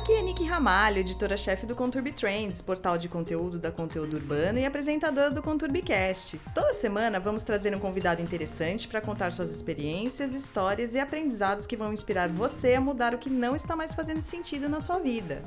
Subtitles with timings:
[0.00, 4.64] Aqui é Nick Ramalho, editora-chefe do Conturbi Trends, portal de conteúdo da Conteúdo Urbano e
[4.64, 6.40] apresentadora do ConturbiCast.
[6.54, 11.76] Toda semana vamos trazer um convidado interessante para contar suas experiências, histórias e aprendizados que
[11.76, 15.42] vão inspirar você a mudar o que não está mais fazendo sentido na sua vida.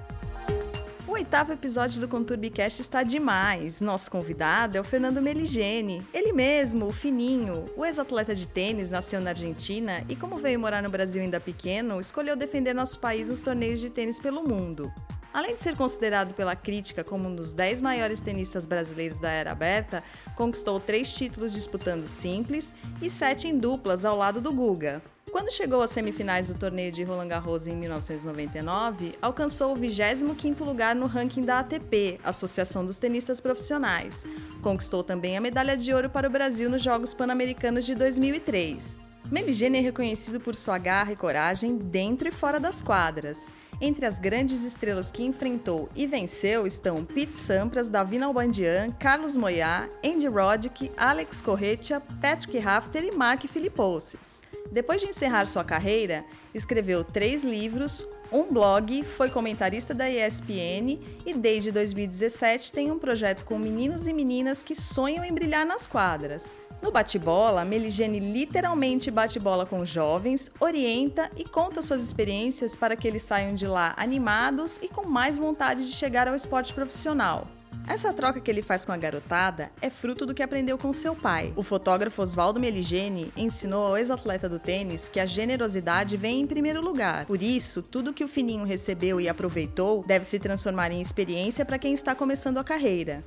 [1.14, 3.82] O oitavo episódio do ConturbiCast está demais.
[3.82, 6.04] Nosso convidado é o Fernando Meligeni.
[6.12, 10.82] Ele mesmo, o fininho, o ex-atleta de tênis, nasceu na Argentina e, como veio morar
[10.82, 14.92] no Brasil ainda pequeno, escolheu defender nosso país nos torneios de tênis pelo mundo.
[15.34, 19.52] Além de ser considerado pela crítica como um dos 10 maiores tenistas brasileiros da era
[19.52, 20.04] aberta,
[20.36, 25.02] conquistou três títulos disputando simples e sete em duplas ao lado do Guga.
[25.32, 30.96] Quando chegou às semifinais do torneio de Roland Garros em 1999, alcançou o 25º lugar
[30.96, 34.28] no ranking da ATP, Associação dos Tenistas Profissionais.
[34.62, 39.00] Conquistou também a medalha de ouro para o Brasil nos Jogos Pan-Americanos de 2003.
[39.32, 43.52] Meligene é reconhecido por sua garra e coragem dentro e fora das quadras.
[43.86, 49.90] Entre as grandes estrelas que enfrentou e venceu estão Pete Sampras, Davi Nalbandian, Carlos Moyá,
[50.02, 54.42] Andy Roddick, Alex Corretia, Patrick Rafter e Mark Philippoussis.
[54.72, 61.34] Depois de encerrar sua carreira, escreveu três livros, um blog, foi comentarista da ESPN e
[61.34, 66.56] desde 2017 tem um projeto com meninos e meninas que sonham em brilhar nas quadras.
[66.84, 73.08] No bate-bola, Meligene literalmente bate bola com jovens, orienta e conta suas experiências para que
[73.08, 77.48] eles saiam de lá animados e com mais vontade de chegar ao esporte profissional.
[77.88, 81.16] Essa troca que ele faz com a garotada é fruto do que aprendeu com seu
[81.16, 81.54] pai.
[81.56, 86.82] O fotógrafo Oswaldo Meligeni ensinou ao ex-atleta do tênis que a generosidade vem em primeiro
[86.82, 87.26] lugar.
[87.26, 91.80] Por isso, tudo que o Fininho recebeu e aproveitou deve se transformar em experiência para
[91.80, 93.24] quem está começando a carreira.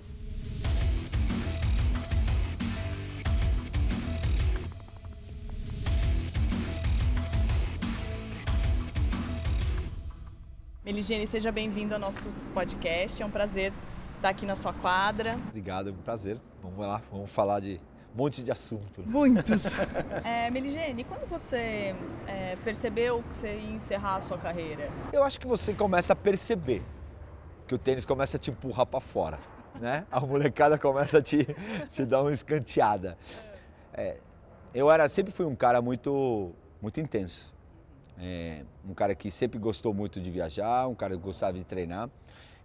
[10.86, 13.20] Meligene, seja bem-vindo ao nosso podcast.
[13.20, 13.72] É um prazer
[14.14, 15.34] estar aqui na sua quadra.
[15.48, 16.38] Obrigado, é um prazer.
[16.62, 17.80] Vamos lá, vamos falar de
[18.14, 19.00] um monte de assunto.
[19.00, 19.06] Né?
[19.08, 19.74] Muitos.
[20.24, 21.92] é, Meligene, quando você
[22.28, 24.88] é, percebeu que você ia encerrar a sua carreira?
[25.12, 26.84] Eu acho que você começa a perceber
[27.66, 29.40] que o tênis começa a te empurrar para fora,
[29.80, 30.06] né?
[30.08, 31.48] A molecada começa a te,
[31.90, 33.18] te dar uma escanteada.
[33.92, 34.18] É,
[34.72, 37.55] eu era, sempre fui um cara muito, muito intenso.
[38.18, 42.08] É, um cara que sempre gostou muito de viajar, um cara que gostava de treinar.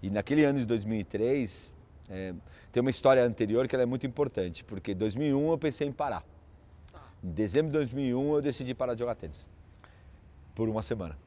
[0.01, 1.75] E naquele ano de 2003,
[2.09, 2.33] é,
[2.71, 6.23] tem uma história anterior que é muito importante, porque em 2001 eu pensei em parar.
[7.23, 9.47] Em dezembro de 2001 eu decidi parar de jogar tênis,
[10.55, 11.17] por uma semana.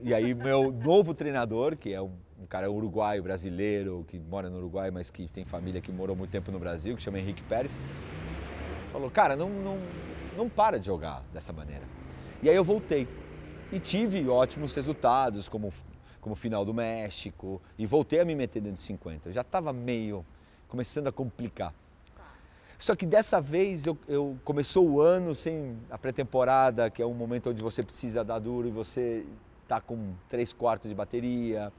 [0.00, 4.58] E aí meu novo treinador, que é um, um cara uruguaio, brasileiro, que mora no
[4.58, 7.78] Uruguai, mas que tem família que morou muito tempo no Brasil, que chama Henrique Pérez,
[8.92, 9.78] falou, cara, não, não,
[10.36, 11.84] não para de jogar dessa maneira.
[12.42, 13.06] E aí eu voltei.
[13.70, 15.72] E tive ótimos resultados, como
[16.20, 19.28] como final do México, e voltei a me meter dentro de 50.
[19.28, 20.24] Eu já estava meio
[20.68, 21.72] começando a complicar.
[22.78, 27.14] Só que dessa vez eu, eu começou o ano sem a pré-temporada, que é um
[27.14, 29.24] momento onde você precisa dar duro e você
[29.66, 31.72] tá com três quartos de bateria.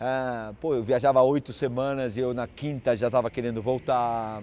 [0.00, 4.42] Ah, pô, eu viajava oito semanas e eu na quinta já estava querendo voltar.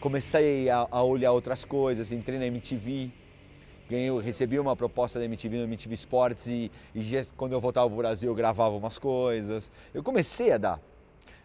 [0.00, 3.10] Comecei a, a olhar outras coisas, entrei na MTV,
[3.90, 7.02] ganhei, recebi uma proposta da MTV no MTV Sports e, e
[7.36, 9.70] quando eu voltava para o Brasil eu gravava umas coisas.
[9.92, 10.80] Eu comecei a dar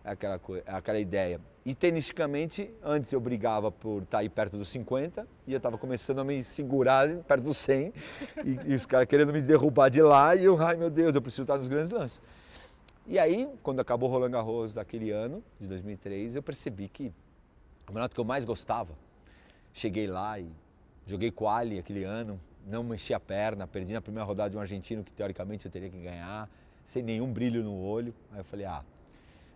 [0.04, 1.42] aquela, aquela ideia.
[1.66, 6.20] E tenisticamente, antes eu brigava por estar aí perto dos 50 e eu estava começando
[6.20, 7.92] a me segurar perto dos 100
[8.46, 11.22] e, e os caras querendo me derrubar de lá e eu, ai meu Deus, eu
[11.22, 12.22] preciso estar nos grandes lances.
[13.08, 17.88] E aí, quando acabou o Roland Garros daquele ano, de 2003, eu percebi que o
[17.88, 18.94] campeonato que eu mais gostava,
[19.74, 20.48] cheguei lá e
[21.06, 25.04] Joguei quali aquele ano, não mexi a perna, perdi na primeira rodada de um argentino
[25.04, 26.50] que teoricamente eu teria que ganhar,
[26.84, 28.14] sem nenhum brilho no olho.
[28.32, 28.84] Aí eu falei, ah,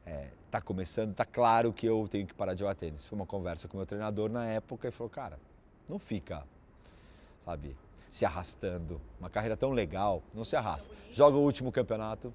[0.05, 3.07] é, tá começando, tá claro que eu tenho que parar de jogar tênis.
[3.07, 5.39] Foi uma conversa com o meu treinador na época e falou, cara,
[5.88, 6.43] não fica,
[7.43, 7.75] sabe,
[8.11, 9.01] se arrastando.
[9.19, 10.94] Uma carreira tão legal, não se arrasta.
[11.12, 12.33] Joga o último campeonato,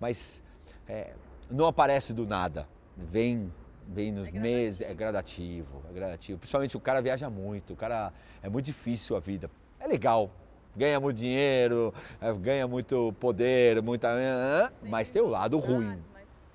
[0.00, 0.42] mas
[0.88, 1.12] é,
[1.50, 2.66] não aparece do nada.
[2.96, 3.52] Vem
[3.86, 6.38] vem nos é meses, é gradativo, é gradativo.
[6.38, 8.12] Principalmente o cara viaja muito, o cara
[8.42, 9.50] é muito difícil a vida.
[9.78, 10.30] É legal,
[10.74, 14.08] ganha muito dinheiro, é, ganha muito poder, muita,
[14.74, 15.86] Sim, mas tem o lado ruim.
[15.86, 15.98] Mas,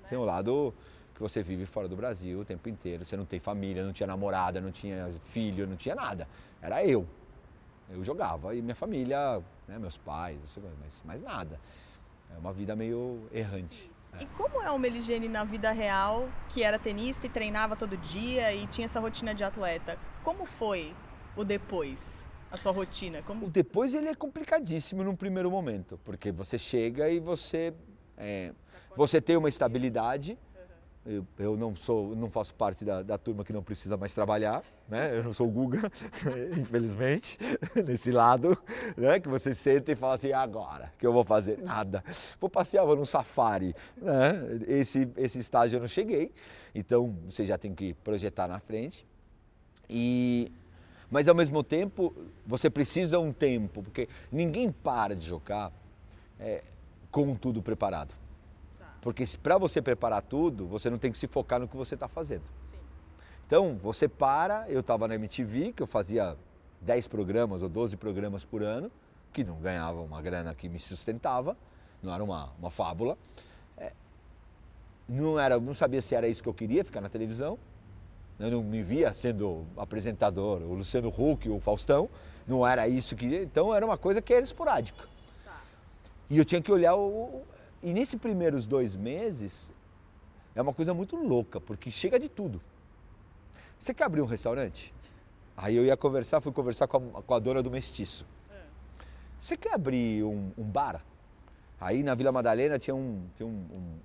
[0.02, 0.08] né?
[0.08, 0.74] Tem o lado
[1.14, 3.04] que você vive fora do Brasil o tempo inteiro.
[3.04, 6.28] Você não tem família, não tinha namorada, não tinha filho, não tinha nada.
[6.60, 7.06] Era eu.
[7.90, 10.38] Eu jogava e minha família, né, meus pais,
[10.82, 11.60] mas mais nada.
[12.34, 13.91] É uma vida meio errante.
[14.20, 18.52] E como é o Meligene na vida real, que era tenista e treinava todo dia
[18.52, 19.98] e tinha essa rotina de atleta?
[20.22, 20.94] Como foi
[21.36, 22.26] o depois?
[22.50, 23.22] A sua rotina?
[23.22, 23.46] Como...
[23.46, 27.72] O depois ele é complicadíssimo num primeiro momento, porque você chega e você
[28.16, 28.52] é,
[28.94, 30.38] você tem uma estabilidade.
[31.04, 35.18] Eu, não sou, não faço parte da, da, turma que não precisa mais trabalhar, né?
[35.18, 35.90] Eu não sou o Guga,
[36.56, 37.36] infelizmente,
[37.84, 38.56] nesse lado,
[38.96, 39.18] né?
[39.18, 41.60] Que você senta e fala assim, agora, que eu vou fazer?
[41.60, 42.04] Nada.
[42.40, 44.60] Vou passear, vou num safari, né?
[44.68, 46.30] Esse, esse estágio eu não cheguei,
[46.72, 49.04] então você já tem que projetar na frente.
[49.90, 50.52] E,
[51.10, 52.14] mas ao mesmo tempo,
[52.46, 55.72] você precisa um tempo, porque ninguém para de jogar
[56.38, 56.62] é,
[57.10, 58.21] com tudo preparado.
[59.02, 62.06] Porque para você preparar tudo, você não tem que se focar no que você está
[62.06, 62.44] fazendo.
[62.64, 62.76] Sim.
[63.44, 66.36] Então, você para, eu estava na MTV, que eu fazia
[66.80, 68.90] 10 programas ou 12 programas por ano,
[69.32, 71.56] que não ganhava uma grana que me sustentava,
[72.00, 73.18] não era uma, uma fábula.
[73.76, 73.92] É,
[75.08, 77.58] não, era, não sabia se era isso que eu queria, ficar na televisão.
[78.38, 82.08] Eu não me via sendo apresentador, o Luciano Huck, o Faustão,
[82.46, 83.26] não era isso que.
[83.26, 85.06] Então era uma coisa que era esporádica.
[85.44, 85.60] Tá.
[86.30, 87.44] E eu tinha que olhar o,
[87.82, 89.70] e nesses primeiros dois meses
[90.54, 92.60] é uma coisa muito louca, porque chega de tudo.
[93.80, 94.94] Você quer abrir um restaurante?
[95.56, 98.24] Aí eu ia conversar, fui conversar com a, com a dona do mestiço.
[99.40, 101.04] Você quer abrir um, um, bar?
[101.80, 103.50] Aí na Vila Madalena tinha um, tinha um,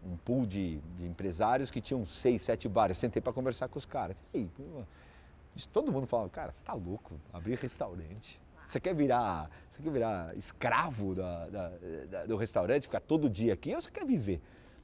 [0.06, 2.98] um, um pool de, de, empresários que tinham seis, sete bares.
[2.98, 4.18] Sentei para conversar com os caras.
[4.34, 4.50] E aí,
[5.72, 7.14] todo mundo falava, cara, você tá louco?
[7.32, 8.42] Abrir restaurante.
[8.68, 11.72] Você quer virar, você quer virar escravo da, da,
[12.12, 14.42] da, do restaurante, ficar todo dia aqui, ou você quer viver?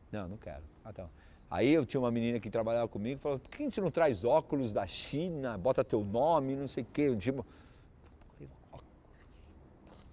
[0.09, 0.63] Não, não quero.
[0.85, 1.05] Ah, tá.
[1.51, 4.23] Aí eu tinha uma menina que trabalhava comigo, falou, por que a gente não traz
[4.23, 7.13] óculos da China, bota teu nome, não sei o quê.
[7.17, 7.45] Tipo,
[8.39, 8.79] não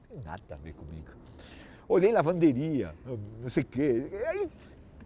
[0.09, 1.13] tem nada a ver comigo.
[1.89, 2.93] Olhei lavanderia,
[3.41, 4.11] não sei o quê.
[4.27, 4.51] Aí,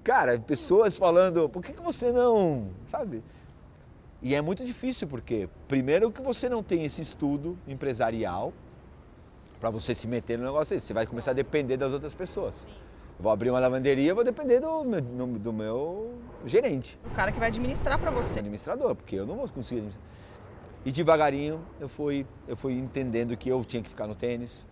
[0.02, 3.22] cara, pessoas falando, por que, que você não, sabe?
[4.24, 8.54] E é muito difícil porque, primeiro, que você não tem esse estudo empresarial
[9.60, 10.86] para você se meter no negócio desse.
[10.86, 12.66] Você vai começar a depender das outras pessoas.
[13.20, 16.14] vou abrir uma lavanderia, vou depender do meu, do meu
[16.46, 16.98] gerente.
[17.04, 18.38] O cara que vai administrar para você.
[18.38, 20.08] Administrador, porque eu não vou conseguir administrar.
[20.86, 24.66] E devagarinho eu fui, eu fui entendendo que eu tinha que ficar no tênis,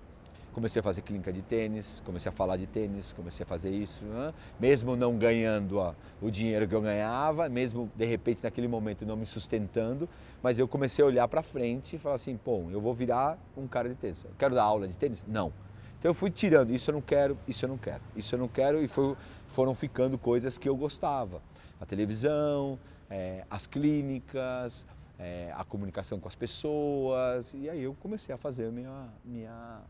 [0.53, 4.05] comecei a fazer clínica de tênis, comecei a falar de tênis, comecei a fazer isso,
[4.05, 4.33] né?
[4.61, 9.17] mesmo não ganhando ó, o dinheiro que eu ganhava, mesmo de repente naquele momento não
[9.17, 10.09] me sustentando,
[10.43, 13.67] mas eu comecei a olhar para frente e falar assim, pô, eu vou virar um
[13.67, 14.25] cara de tênis.
[14.25, 15.25] Eu quero dar aula de tênis?
[15.27, 15.53] Não.
[15.99, 18.49] Então eu fui tirando, isso eu não quero, isso eu não quero, isso eu não
[18.49, 19.17] quero e foi,
[19.47, 21.41] foram ficando coisas que eu gostava.
[21.81, 22.79] A televisão,
[23.09, 24.87] é, as clínicas,
[25.23, 27.55] é, a comunicação com as pessoas.
[27.55, 29.81] E aí eu comecei a fazer a minha, minha.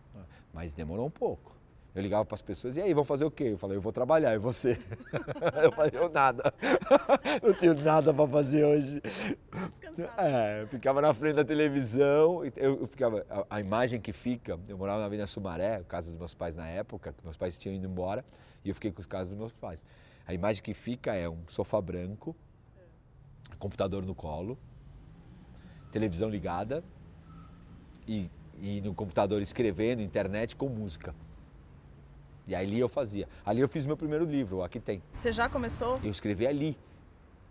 [0.53, 1.57] Mas demorou um pouco.
[1.95, 3.51] Eu ligava para as pessoas, e aí, vão fazer o quê?
[3.53, 4.81] Eu falei, eu vou trabalhar, e você?
[5.63, 6.55] eu falei, eu nada.
[7.43, 9.03] não tenho nada para fazer hoje.
[10.17, 14.59] É, eu ficava na frente da televisão, eu, eu ficava, a, a, imagem que fica,
[14.67, 17.77] eu morava na Avenida Sumaré, casa dos meus pais na época, que meus pais tinham
[17.77, 18.25] ido embora,
[18.65, 19.85] e eu fiquei com os casos dos meus pais.
[20.27, 22.35] A imagem que fica é um sofá branco,
[23.59, 24.59] computador no colo,
[25.93, 26.83] televisão ligada
[28.09, 28.29] e,
[28.61, 31.15] e no computador escrevendo, internet com música.
[32.49, 33.29] E ali eu fazia.
[33.45, 35.01] Ali eu fiz meu primeiro livro, aqui tem.
[35.15, 35.97] Você já começou?
[36.03, 36.77] Eu escrevi ali.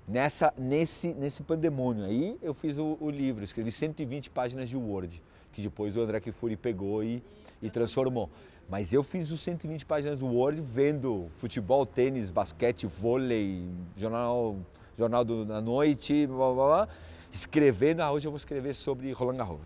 [0.07, 5.21] Nessa, nesse, nesse pandemônio aí eu fiz o, o livro, escrevi 120 páginas de Word,
[5.53, 7.23] que depois o André Kifuri pegou e,
[7.61, 8.29] e transformou.
[8.67, 14.57] Mas eu fiz os 120 páginas do Word vendo futebol, tênis, basquete, vôlei, jornal,
[14.97, 16.89] jornal do, da noite, blá, blá, blá
[17.31, 19.61] escrevendo, ah, hoje eu vou escrever sobre Roland Garros.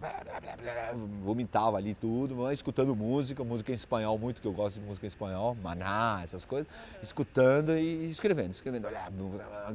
[1.24, 5.10] Vomitava ali tudo, escutando música, música em espanhol, muito que eu gosto de música em
[5.10, 6.68] espanhol, maná, essas coisas,
[7.02, 8.88] escutando e escrevendo, escrevendo,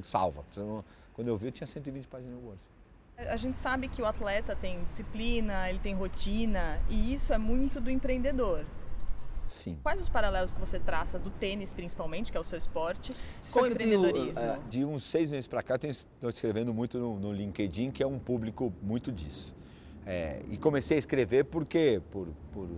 [0.03, 0.45] salva.
[1.15, 2.61] Quando eu vi, eu tinha 120 páginas no Word.
[3.19, 7.79] A gente sabe que o atleta tem disciplina, ele tem rotina, e isso é muito
[7.79, 8.65] do empreendedor.
[9.51, 9.77] Sim.
[9.83, 13.59] Quais os paralelos que você traça do tênis, principalmente, que é o seu esporte, Você
[13.59, 14.35] com o empreendedorismo?
[14.35, 18.03] Tenho, é, de uns seis meses para cá, estou escrevendo muito no, no, LinkedIn, que
[18.03, 19.53] é um público muito disso.
[20.07, 22.69] É, e comecei a escrever porque, por, por,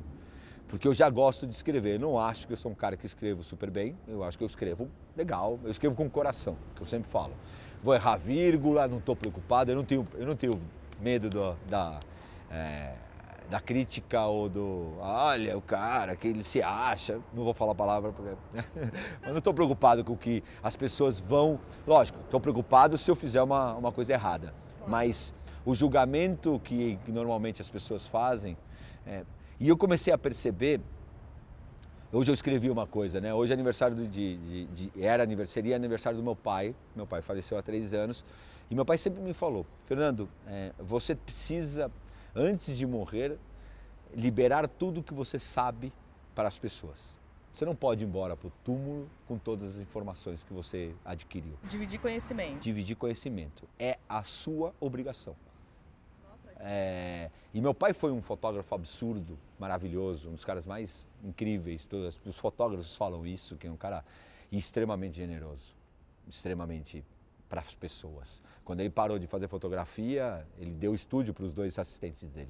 [0.67, 1.97] porque eu já gosto de escrever.
[1.97, 4.45] Eu não acho que eu sou um cara que escrevo super bem, eu acho que
[4.45, 7.35] eu escrevo legal, eu escrevo com o coração, que eu sempre falo.
[7.83, 10.59] Vou errar vírgula, não estou preocupado, eu não tenho, eu não tenho
[10.99, 12.01] medo do, da.
[12.51, 12.95] É,
[13.53, 17.75] da crítica ou do olha o cara que ele se acha, não vou falar a
[17.75, 18.31] palavra porque
[19.21, 23.15] mas não estou preocupado com o que as pessoas vão, lógico, estou preocupado se eu
[23.15, 24.55] fizer uma, uma coisa errada,
[24.89, 25.35] mas
[25.67, 28.57] o julgamento que, que normalmente as pessoas fazem
[29.07, 29.23] é,
[29.61, 30.81] e eu comecei a perceber
[32.15, 33.33] Hoje eu escrevi uma coisa, né?
[33.33, 36.75] Hoje é aniversário de, de, de, era aniversário, aniversário do meu pai.
[36.95, 38.23] Meu pai faleceu há três anos
[38.71, 41.91] e meu pai sempre me falou, Fernando, é, você precisa
[42.35, 43.39] antes de morrer,
[44.15, 45.93] liberar tudo que você sabe
[46.35, 47.15] para as pessoas.
[47.53, 51.55] Você não pode ir embora para o túmulo com todas as informações que você adquiriu.
[51.65, 52.61] Dividir conhecimento.
[52.61, 53.69] Dividir conhecimento.
[53.79, 55.37] É a sua obrigação.
[56.65, 61.85] É, e meu pai foi um fotógrafo absurdo, maravilhoso, um dos caras mais incríveis.
[61.85, 64.05] Todos, os fotógrafos falam isso, que é um cara
[64.51, 65.75] extremamente generoso,
[66.27, 67.05] extremamente
[67.53, 68.41] para as pessoas.
[68.65, 72.49] Quando ele parou de fazer fotografia, ele deu estúdio para os dois assistentes dele.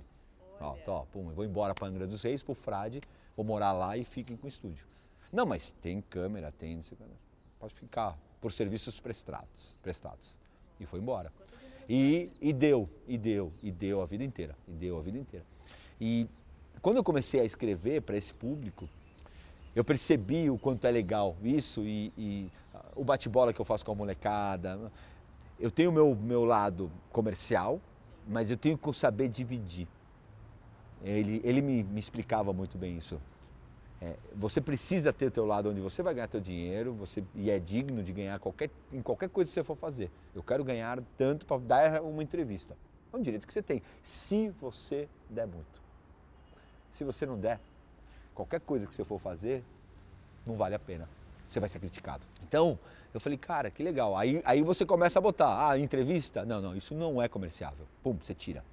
[0.60, 3.00] Ó, pum, eu vou embora para Angra dos Reis, para o Frade,
[3.36, 4.86] vou morar lá e fiquem com o estúdio.
[5.32, 6.96] Não, mas tem câmera, tem, não sei.
[7.58, 9.74] Pode ficar por serviços prestados.
[9.82, 10.36] prestados.
[10.78, 11.32] E foi embora.
[11.88, 15.44] E, e deu, e deu, e deu a vida inteira, e deu a vida inteira.
[16.00, 16.28] E
[16.80, 18.88] quando eu comecei a escrever para esse público,
[19.74, 22.52] eu percebi o quanto é legal isso e, e
[22.94, 24.78] o bate-bola que eu faço com a molecada.
[25.58, 27.80] Eu tenho o meu, meu lado comercial,
[28.28, 29.88] mas eu tenho que saber dividir.
[31.02, 33.20] Ele, ele me, me explicava muito bem isso.
[34.00, 37.48] É, você precisa ter o teu lado onde você vai ganhar teu dinheiro você, e
[37.50, 40.10] é digno de ganhar qualquer, em qualquer coisa que você for fazer.
[40.34, 42.76] Eu quero ganhar tanto para dar uma entrevista.
[43.12, 45.80] É um direito que você tem, se você der muito.
[46.92, 47.60] Se você não der,
[48.34, 49.62] qualquer coisa que você for fazer,
[50.46, 51.08] não vale a pena.
[51.48, 52.26] Você vai ser criticado.
[52.42, 52.78] Então,
[53.12, 54.16] eu falei, cara, que legal.
[54.16, 56.44] Aí, aí você começa a botar, ah, entrevista?
[56.44, 57.86] Não, não, isso não é comerciável.
[58.02, 58.64] Pum, você tira.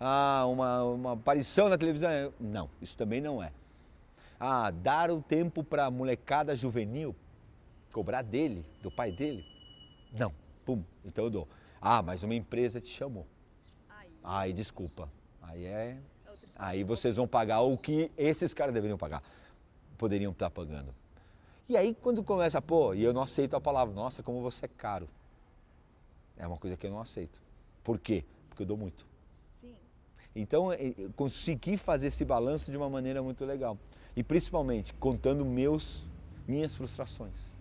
[0.00, 2.10] Ah, uma, uma aparição na televisão?
[2.38, 3.50] Não, isso também não é
[4.38, 7.14] ah, dar o tempo para a molecada juvenil,
[7.92, 9.44] cobrar dele, do pai dele?
[10.12, 10.32] Não,
[10.64, 11.48] pum, então eu dou.
[11.80, 13.26] Ah, mas uma empresa te chamou.
[13.88, 15.08] Aí, Ai desculpa.
[15.42, 15.96] Aí é.
[16.58, 19.22] Aí vocês vão pagar o que esses caras deveriam pagar.
[19.96, 20.92] Poderiam estar pagando.
[21.68, 24.68] E aí quando começa, pô, e eu não aceito a palavra, nossa, como você é
[24.68, 25.08] caro.
[26.36, 27.40] É uma coisa que eu não aceito.
[27.84, 28.24] Por quê?
[28.48, 29.06] Porque eu dou muito.
[29.60, 29.74] Sim.
[30.34, 33.78] Então, eu consegui fazer esse balanço de uma maneira muito legal
[34.16, 36.04] e principalmente contando meus,
[36.46, 37.52] minhas frustrações.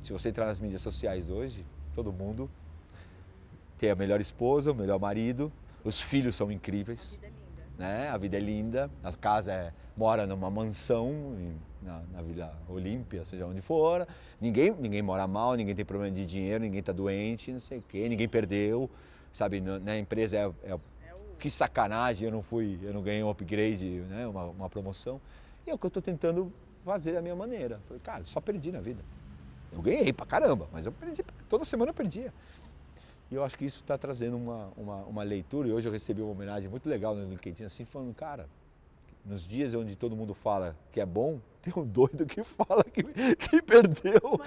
[0.00, 2.50] Se você entrar nas mídias sociais hoje, todo mundo
[3.78, 5.52] tem a melhor esposa, o melhor marido,
[5.84, 7.20] os filhos são incríveis.
[7.78, 8.00] A vida é linda.
[8.00, 8.08] Né?
[8.08, 11.12] A vida é linda, a casa é, mora numa mansão
[11.80, 14.06] na, na Vila Olímpia, seja onde for.
[14.40, 17.82] Ninguém, ninguém mora mal, ninguém tem problema de dinheiro, ninguém está doente, não sei o
[17.82, 18.90] quê, ninguém perdeu.
[19.32, 20.78] Sabe, na, na empresa é, é
[21.38, 25.20] que sacanagem, eu não fui, eu não ganhei um upgrade, né, uma, uma promoção.
[25.66, 26.52] E é o que eu estou tentando
[26.84, 27.80] fazer da minha maneira.
[27.86, 29.02] Falei, cara, só perdi na vida.
[29.70, 32.32] Eu ganhei pra caramba, mas eu perdi, toda semana eu perdia.
[33.30, 36.22] E eu acho que isso está trazendo uma, uma, uma, leitura, e hoje eu recebi
[36.22, 38.48] uma homenagem muito legal no LinkedIn, assim, falando, cara,
[39.24, 43.02] nos dias onde todo mundo fala que é bom, tem um doido que fala que,
[43.36, 44.40] que perdeu.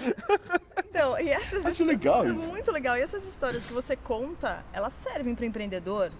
[0.88, 2.50] Então, e essas Acho legal isso.
[2.50, 2.96] Muito legal.
[2.96, 6.10] E essas histórias que você conta, elas servem para empreendedor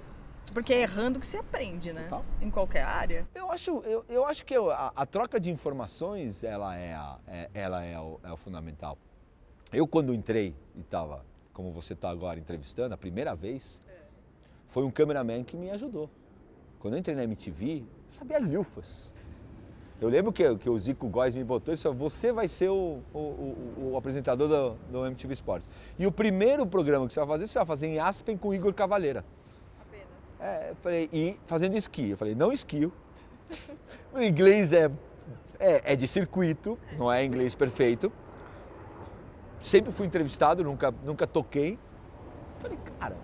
[0.52, 2.04] porque é errando que se aprende, né?
[2.04, 2.24] Total.
[2.40, 3.26] Em qualquer área.
[3.34, 7.50] Eu acho, eu, eu acho que a, a troca de informações, ela é, a, é
[7.54, 8.98] ela é o, é o fundamental.
[9.72, 13.92] Eu quando entrei e estava, como você está agora entrevistando, a primeira vez, é.
[14.68, 16.08] foi um cameraman que me ajudou.
[16.78, 19.12] Quando eu entrei na MTV, eu sabia lufas.
[20.00, 23.00] Eu lembro que, que o Zico Góes me botou e disse, você vai ser o,
[23.14, 25.68] o, o, o apresentador do, do, MTV Sports.
[25.96, 28.54] E o primeiro programa que você vai fazer, você vai fazer em Aspen com o
[28.54, 29.24] Igor Cavaleira.
[30.40, 32.10] É, eu falei, e fazendo esqui.
[32.10, 32.92] Eu falei, não esquio.
[34.12, 34.90] O inglês é,
[35.60, 38.12] é, é de circuito, não é inglês perfeito.
[39.62, 41.78] Sempre fui entrevistado, nunca, nunca toquei.
[42.58, 43.16] Falei, cara,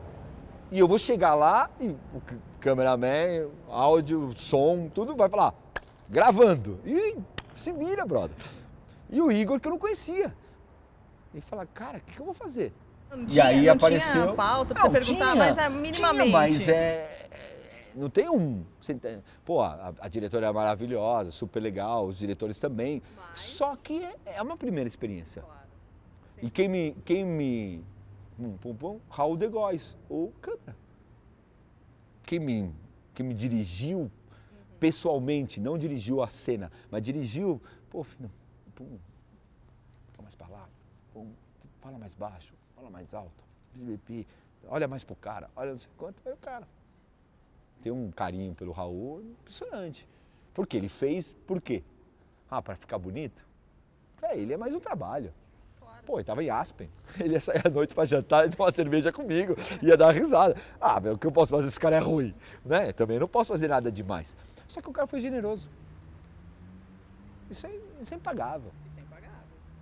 [0.70, 2.22] e eu vou chegar lá e o
[2.60, 5.52] cameraman, áudio, som, tudo vai falar,
[6.08, 6.78] gravando.
[6.86, 7.18] E
[7.54, 8.36] se vira, brother.
[9.10, 10.32] E o Igor que eu não conhecia.
[11.34, 12.72] E fala, cara, o que, que eu vou fazer?
[13.10, 14.22] Não tinha, e aí não apareceu.
[14.22, 16.30] Tinha pauta pra não, você perguntar, tinha, mas é minimamente.
[16.30, 18.64] Tinha, mas é, é, não tem um.
[19.44, 23.02] Pô, a, a, diretora é maravilhosa, super legal, os diretores também.
[23.16, 23.40] Mas...
[23.40, 25.42] Só que é, é uma primeira experiência.
[25.42, 25.67] Claro.
[26.42, 26.92] E quem me.
[27.04, 27.84] Quem me
[28.38, 30.76] pum, pum, pum, Raul de Góes, o câmera.
[32.22, 32.72] Quem me,
[33.14, 34.10] quem me dirigiu uhum.
[34.78, 38.30] pessoalmente, não dirigiu a cena, mas dirigiu, pô, filho,
[38.74, 38.98] pum,
[40.22, 40.68] mais para lá,
[41.12, 41.32] pum,
[41.80, 43.44] fala mais baixo, fala mais alto,
[44.68, 46.68] olha mais pro cara, olha não sei quanto, é o cara.
[47.80, 50.06] Tem um carinho pelo Raul impressionante.
[50.52, 51.82] Porque ele fez, por quê?
[52.50, 53.46] Ah, para ficar bonito?
[54.16, 55.32] Para ele é mais um trabalho.
[56.08, 56.88] Pô, ele tava em Aspen.
[57.20, 60.56] Ele ia sair à noite para jantar e tomar uma cerveja comigo, ia dar risada.
[60.80, 61.68] Ah, meu, o que eu posso fazer?
[61.68, 62.34] Esse cara é ruim,
[62.64, 62.92] né?
[62.94, 64.34] Também não posso fazer nada demais.
[64.66, 65.68] Só que o cara foi generoso.
[67.50, 68.72] Isso é, isso é impagável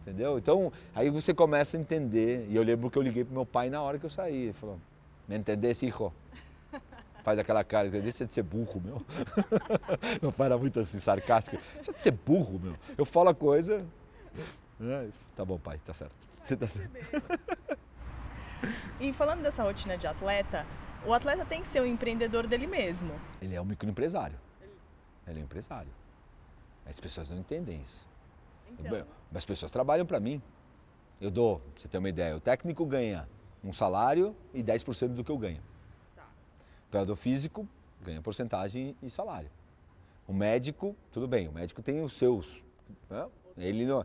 [0.07, 0.39] entendeu?
[0.39, 2.47] Então, aí você começa a entender.
[2.49, 4.45] E eu lembro que eu liguei pro meu pai na hora que eu saí.
[4.45, 4.79] Ele falou,
[5.27, 6.13] me entendesse, hijo?
[7.25, 9.03] faz aquela cara, deixa de ser burro, meu.
[10.23, 11.59] Meu pai era muito assim, sarcástico.
[11.75, 12.77] Deixa de ser burro, meu.
[12.97, 13.85] Eu falo a coisa.
[14.81, 16.15] É, tá bom, pai, tá certo.
[16.43, 16.93] Você tá certo.
[19.01, 20.67] E falando dessa rotina de atleta,
[21.07, 23.13] o atleta tem que ser o empreendedor dele mesmo.
[23.41, 24.39] Ele é um microempresário.
[25.27, 25.91] Ele é um empresário.
[26.85, 28.07] As pessoas não entendem isso.
[28.79, 29.07] Então.
[29.35, 30.41] As pessoas trabalham para mim.
[31.21, 33.29] Eu dou, pra você ter uma ideia, o técnico ganha
[33.65, 35.63] um salário e 10% do que eu ganho.
[36.15, 36.25] Tá.
[36.25, 37.69] O operador físico
[38.03, 39.51] ganha porcentagem e salário.
[40.29, 42.63] O médico, tudo bem, o médico tem os seus.
[43.09, 43.27] Né?
[43.57, 44.05] Ele não,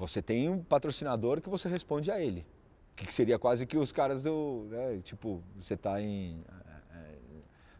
[0.00, 2.46] você tem um patrocinador que você responde a ele.
[2.96, 4.66] Que seria quase que os caras do.
[4.70, 6.42] Né, tipo, você está em.
[6.92, 7.18] É, é,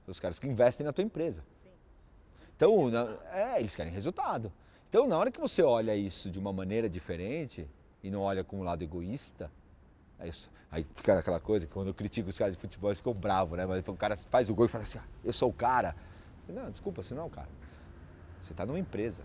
[0.07, 1.43] os caras que investem na tua empresa.
[1.63, 1.71] Sim.
[2.55, 4.53] Então, na, é, eles querem resultado.
[4.89, 7.67] Então, na hora que você olha isso de uma maneira diferente
[8.03, 9.51] e não olha com um lado egoísta,
[10.19, 10.31] aí,
[10.71, 13.57] aí fica aquela coisa que quando eu critico os caras de futebol, eles ficam bravos,
[13.57, 13.65] né?
[13.65, 15.97] Mas o cara faz o gol e fala assim: ah, eu sou o cara.
[16.49, 17.49] Não, desculpa, você não é o cara.
[18.43, 19.23] Você está numa empresa.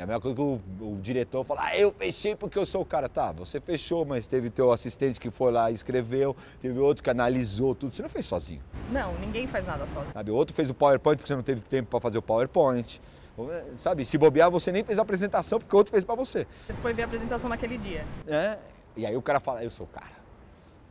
[0.00, 2.80] É a mesma coisa que o, o, diretor fala, ah, eu fechei porque eu sou
[2.80, 3.06] o cara.
[3.06, 7.10] Tá, você fechou, mas teve teu assistente que foi lá e escreveu, teve outro que
[7.10, 7.94] analisou tudo.
[7.94, 8.62] Você não fez sozinho.
[8.90, 10.14] Não, ninguém faz nada sozinho.
[10.14, 12.98] Sabe, outro fez o PowerPoint porque você não teve tempo para fazer o PowerPoint.
[13.76, 16.46] Sabe, se bobear, você nem fez a apresentação porque o outro fez para você.
[16.66, 18.02] Você foi ver a apresentação naquele dia.
[18.26, 18.56] É,
[18.96, 20.18] e aí o cara fala, eu sou o cara.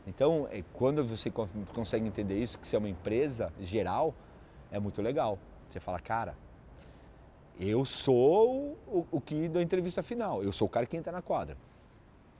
[0.06, 1.32] Então, é, quando você
[1.74, 4.14] consegue entender isso, que você é uma empresa geral,
[4.70, 5.36] é muito legal.
[5.68, 6.36] Você fala, cara,
[7.60, 11.20] eu sou o, o que da entrevista final, eu sou o cara que entra na
[11.20, 11.56] quadra.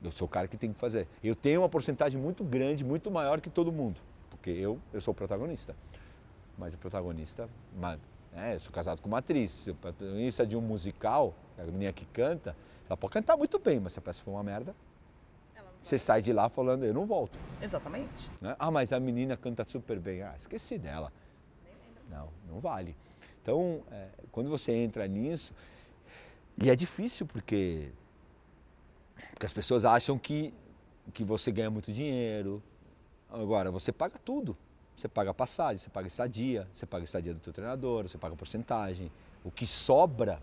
[0.02, 1.06] Eu sou o cara que tem que fazer.
[1.22, 4.00] Eu tenho uma porcentagem muito grande, muito maior que todo mundo,
[4.30, 5.76] porque eu, eu sou o protagonista.
[6.56, 7.48] Mas o protagonista,
[8.34, 12.06] é, eu sou casado com uma atriz, o protagonista de um musical, a menina que
[12.06, 12.56] canta,
[12.88, 14.74] ela pode cantar muito bem, mas se a peça for uma merda,
[15.82, 17.38] você sai de lá falando, eu não volto.
[17.60, 18.30] Exatamente.
[18.40, 18.54] Né?
[18.58, 20.22] Ah, mas a menina canta super bem.
[20.22, 21.12] Ah, esqueci dela.
[22.10, 22.94] Não, não vale.
[23.42, 25.52] Então, é, quando você entra nisso,
[26.62, 27.88] e é difícil porque,
[29.30, 30.52] porque as pessoas acham que,
[31.12, 32.62] que você ganha muito dinheiro.
[33.30, 34.56] Agora, você paga tudo.
[34.96, 38.36] Você paga a passagem, você paga estadia, você paga estadia do teu treinador, você paga
[38.36, 39.10] porcentagem.
[39.42, 40.42] O que sobra,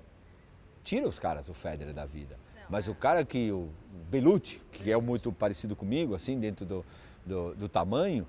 [0.83, 2.39] tira os caras, o Federer da vida.
[2.67, 2.91] Mas é.
[2.91, 3.69] o cara que, o
[4.09, 6.85] Belucci, que é muito parecido comigo, assim, dentro do,
[7.23, 8.27] do, do tamanho,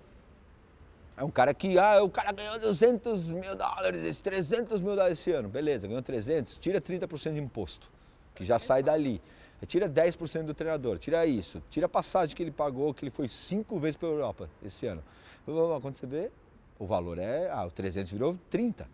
[1.18, 5.32] é um cara que, ah, o cara ganhou 200 mil dólares, 300 mil dólares esse
[5.32, 5.48] ano.
[5.48, 7.90] Beleza, ganhou 300, tira 30% de imposto,
[8.34, 9.20] que já sai dali.
[9.66, 13.28] Tira 10% do treinador, tira isso, tira a passagem que ele pagou, que ele foi
[13.28, 15.02] cinco vezes para a Europa esse ano.
[15.44, 16.30] Quando você vê,
[16.78, 18.88] o valor é, ah, o 300 virou 30,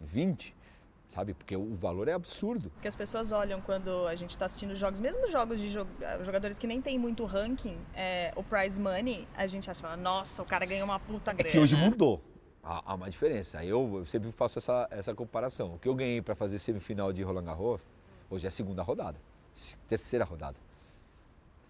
[0.00, 0.54] 20
[1.10, 1.34] sabe?
[1.34, 2.70] Porque o valor é absurdo.
[2.70, 5.68] Porque as pessoas olham quando a gente está assistindo jogos, mesmo jogos de
[6.22, 10.46] jogadores que nem tem muito ranking, é, o prize money, a gente acha, nossa, o
[10.46, 11.48] cara ganhou uma puta grana.
[11.48, 12.22] É que hoje mudou.
[12.62, 13.64] Há, há uma diferença.
[13.64, 15.74] Eu, eu sempre faço essa, essa comparação.
[15.74, 17.86] O que eu ganhei para fazer semifinal de Roland Garros,
[18.30, 19.18] hoje é a segunda rodada,
[19.88, 20.56] terceira rodada.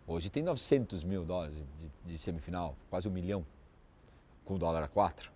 [0.06, 3.46] Hoje tem 900 mil dólares de, de semifinal, quase um milhão,
[4.44, 5.30] com o dólar a quatro.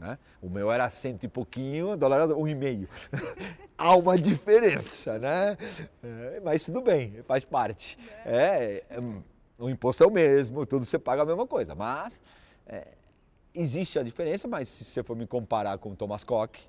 [0.00, 0.18] Né?
[0.40, 2.88] O meu era cento e pouquinho, o dólar era um e meio.
[3.76, 5.58] Há uma diferença, né?
[6.02, 7.98] É, mas tudo bem, faz parte.
[8.24, 8.98] É, é,
[9.58, 11.74] o imposto é o mesmo, tudo você paga a mesma coisa.
[11.74, 12.22] Mas
[12.66, 12.88] é,
[13.54, 16.66] existe a diferença, mas se você for me comparar com o Thomas Koch,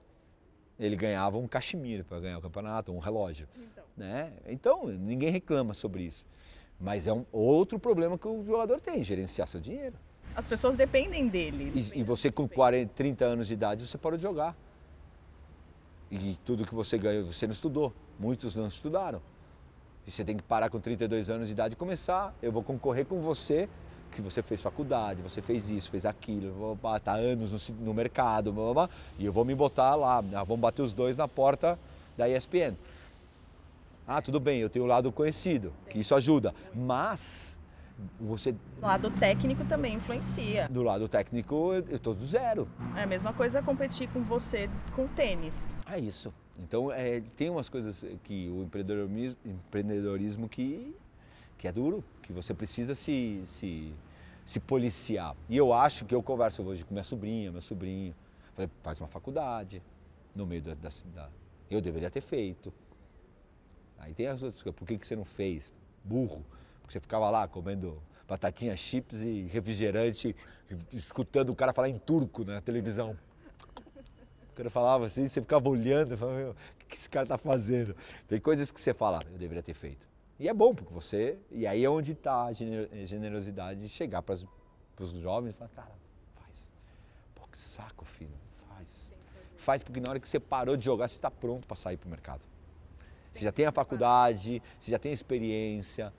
[0.78, 3.48] ele ganhava um cachemiro para ganhar o campeonato, um relógio.
[3.56, 3.84] Então.
[3.96, 4.34] Né?
[4.48, 6.26] então, ninguém reclama sobre isso.
[6.78, 9.96] Mas é um outro problema que o jogador tem, gerenciar seu dinheiro.
[10.36, 11.72] As pessoas dependem dele.
[11.76, 14.56] E, e você com 40, 30 anos de idade, você parou de jogar.
[16.10, 17.94] E tudo que você ganhou, você não estudou.
[18.20, 19.22] Muitos não estudaram.
[20.06, 22.34] E você tem que parar com 32 anos de idade e começar.
[22.41, 23.70] Eu vou concorrer com você,
[24.12, 28.65] que você fez faculdade, você fez isso, fez aquilo, estar anos no, no mercado, blá,
[28.65, 31.80] blá, blá, e eu vou me botar lá, ah, vamos bater os dois na porta
[32.17, 32.76] da ESPN.
[34.06, 36.54] Ah, tudo bem, eu tenho o lado conhecido, que isso ajuda.
[36.76, 37.58] Mas
[38.19, 38.55] você...
[38.81, 40.67] O lado técnico também influencia.
[40.69, 42.67] Do lado técnico, eu estou do zero.
[42.95, 45.77] É a mesma coisa competir com você com tênis.
[45.85, 46.33] É isso.
[46.59, 50.95] Então, é, tem umas coisas que o empreendedorismo, empreendedorismo que,
[51.57, 53.93] que é duro, que você precisa se, se,
[54.45, 55.35] se policiar.
[55.49, 58.13] E eu acho que eu converso hoje com minha sobrinha, meu sobrinho.
[58.53, 59.81] Falei, faz uma faculdade
[60.35, 61.29] no meio da, da, da...
[61.69, 62.71] Eu deveria ter feito.
[63.97, 64.77] Aí tem as outras coisas.
[64.77, 65.71] Por que, que você não fez?
[66.03, 66.43] Burro.
[66.91, 70.36] Você ficava lá comendo batatinha chips e refrigerante,
[70.91, 73.17] escutando o cara falar em turco na televisão.
[74.51, 77.95] O cara falava assim, você ficava olhando, falava, o que esse cara está fazendo?
[78.27, 80.06] Tem coisas que você fala, eu deveria ter feito.
[80.38, 81.38] E é bom, porque você.
[81.49, 85.91] E aí é onde está a generosidade de chegar para os jovens e falar, cara,
[86.36, 86.67] faz.
[87.34, 88.36] Pô, que saco, filho.
[88.67, 89.13] Faz.
[89.56, 92.08] Faz porque na hora que você parou de jogar, você está pronto para sair para
[92.08, 92.41] o mercado.
[93.32, 96.12] Você já tem a faculdade, você já tem experiência.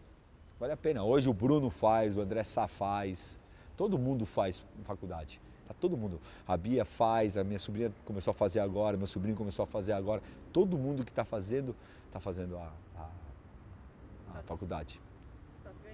[0.62, 1.03] Vale a pena.
[1.03, 3.40] Hoje o Bruno faz, o André Sá faz.
[3.77, 5.40] Todo mundo faz faculdade.
[5.66, 6.20] Tá todo mundo.
[6.46, 9.90] A Bia faz, a minha sobrinha começou a fazer agora, meu sobrinho começou a fazer
[9.90, 10.22] agora.
[10.53, 11.75] Todo mundo que está fazendo,
[12.07, 15.01] está fazendo a, a, a faculdade.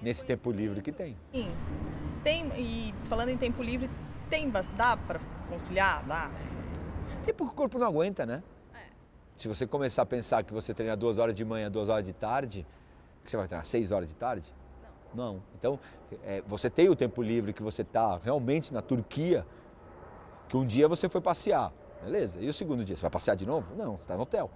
[0.02, 1.16] Nesse tempo livre que tem.
[1.32, 1.50] Sim.
[2.22, 3.88] Tem, e falando em tempo livre,
[4.28, 6.04] tem, dá para conciliar?
[6.04, 6.30] Dá?
[7.24, 8.42] Tempo que o corpo não aguenta, né?
[9.34, 12.12] Se você começar a pensar que você treina duas horas de manhã, duas horas de
[12.12, 12.66] tarde,
[13.24, 14.57] que você vai treinar seis horas de tarde?
[15.14, 15.42] Não.
[15.58, 15.78] Então,
[16.24, 19.46] é, você tem o tempo livre que você está realmente na Turquia,
[20.48, 22.40] que um dia você foi passear, beleza?
[22.40, 23.74] E o segundo dia, você vai passear de novo?
[23.76, 24.50] Não, você está no hotel.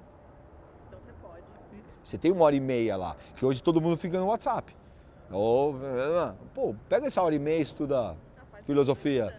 [0.88, 1.42] Então você pode.
[2.04, 4.74] Você tem uma hora e meia lá, que hoje todo mundo fica no WhatsApp.
[5.30, 5.74] Ou,
[6.54, 8.16] pô, pega essa hora e meia e estuda ah,
[8.64, 9.34] filosofia.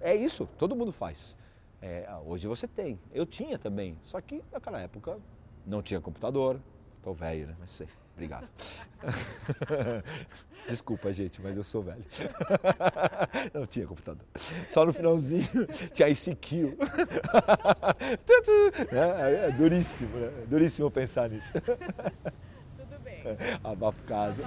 [0.00, 1.36] É isso, todo mundo faz.
[1.82, 2.98] É, hoje você tem.
[3.12, 5.18] Eu tinha também, só que naquela época
[5.66, 6.60] não tinha computador.
[7.02, 7.56] Tô velho, né?
[7.58, 7.88] Mas sei.
[8.16, 8.48] Obrigado.
[10.66, 12.02] Desculpa, gente, mas eu sou velho.
[13.52, 14.24] Não tinha computador.
[14.70, 15.46] Só no finalzinho
[15.92, 16.78] tinha ICQ.
[18.90, 20.30] É, é duríssimo, né?
[20.48, 21.52] Duríssimo pensar nisso.
[22.74, 23.22] Tudo bem.
[23.62, 24.40] Abafo caso.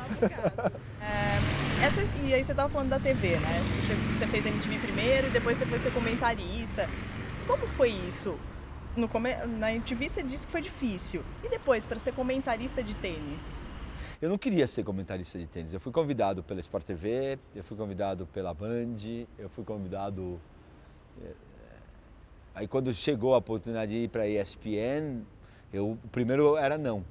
[1.00, 3.62] É, essa, e aí você estava falando da TV, né?
[3.70, 6.90] Você, chegou, você fez MTV primeiro e depois você foi ser comentarista.
[7.46, 8.38] Como foi isso?
[8.96, 9.10] No,
[9.60, 11.24] na MTV você disse que foi difícil.
[11.44, 13.64] E depois, para ser comentarista de tênis?
[14.22, 15.74] Eu não queria ser comentarista de tênis.
[15.74, 18.98] Eu fui convidado pela Sport TV, eu fui convidado pela Band,
[19.38, 20.40] eu fui convidado.
[21.24, 21.34] Eh,
[22.56, 25.22] aí quando chegou a oportunidade de ir para a ESPN,
[25.72, 27.06] eu, o primeiro era não.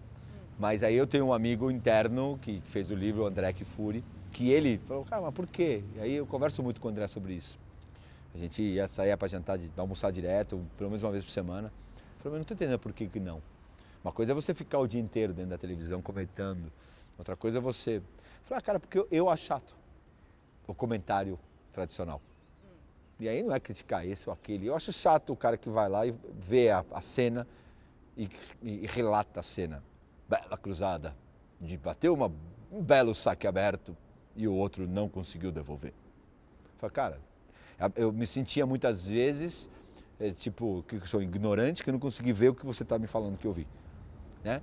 [0.58, 4.04] Mas aí eu tenho um amigo interno que, que fez o livro, o André Kifuri,
[4.32, 5.82] que ele falou, cara, mas por quê?
[5.96, 7.58] E aí eu converso muito com o André sobre isso.
[8.34, 11.72] A gente ia sair para jantar, almoçar direto, pelo menos uma vez por semana.
[11.96, 13.42] Eu falei, mas não estou entendendo por que, que não.
[14.02, 16.70] Uma coisa é você ficar o dia inteiro dentro da televisão comentando.
[17.18, 17.96] Outra coisa é você.
[17.96, 18.02] Eu
[18.44, 19.76] falei, ah, cara, porque eu, eu acho chato
[20.66, 21.38] o comentário
[21.72, 22.20] tradicional.
[23.18, 24.66] E aí não é criticar esse ou aquele.
[24.66, 27.46] Eu acho chato o cara que vai lá e vê a, a cena
[28.16, 28.28] e,
[28.62, 29.82] e, e, relata a cena.
[30.28, 31.16] Bela cruzada.
[31.60, 32.30] De bater uma,
[32.70, 33.96] um belo saque aberto
[34.36, 35.92] e o outro não conseguiu devolver.
[36.78, 37.20] Falei, cara,
[37.96, 39.70] eu me sentia muitas vezes,
[40.18, 42.98] é, tipo, que eu sou ignorante, que eu não consegui ver o que você está
[42.98, 43.66] me falando que eu vi.
[44.42, 44.60] Né?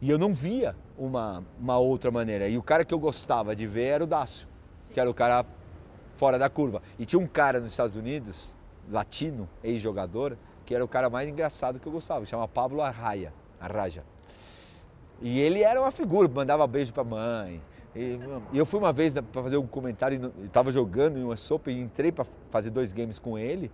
[0.00, 2.48] E eu não via uma, uma outra maneira.
[2.48, 4.46] E o cara que eu gostava de ver era o Dácio,
[4.80, 4.92] Sim.
[4.92, 5.44] que era o cara
[6.16, 6.82] fora da curva.
[6.98, 8.54] E tinha um cara nos Estados Unidos,
[8.90, 14.04] latino, ex-jogador, que era o cara mais engraçado que eu gostava, chama Pablo Arraia, Arraja.
[15.20, 17.60] E ele era uma figura, mandava beijo pra mãe,
[17.98, 21.80] e, eu fui uma vez para fazer um comentário, estava jogando em uma sopa e
[21.80, 23.70] entrei para fazer dois games com ele.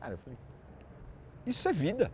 [0.00, 0.38] Cara, eu falei,
[1.46, 2.10] isso é vida,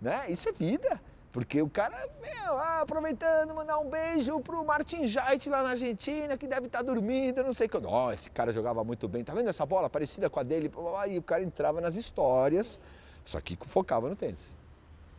[0.00, 0.24] né?
[0.28, 1.00] Isso é vida.
[1.34, 6.36] Porque o cara, meu, ah, aproveitando, mandar um beijo pro Martin Jait lá na Argentina,
[6.36, 7.76] que deve estar tá dormindo, não sei o que.
[7.76, 9.24] Ó, oh, esse cara jogava muito bem.
[9.24, 10.70] Tá vendo essa bola parecida com a dele?
[11.08, 12.78] E o cara entrava nas histórias,
[13.24, 14.54] só que focava no tênis.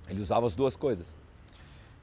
[0.07, 1.17] Ele usava as duas coisas.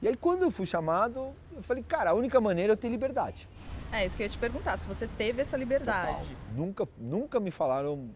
[0.03, 2.89] E aí quando eu fui chamado, eu falei, cara, a única maneira é eu ter
[2.89, 3.47] liberdade.
[3.89, 6.27] É isso que eu ia te perguntar, se você teve essa liberdade.
[6.27, 6.37] Total.
[6.53, 8.09] Nunca, nunca me falaram.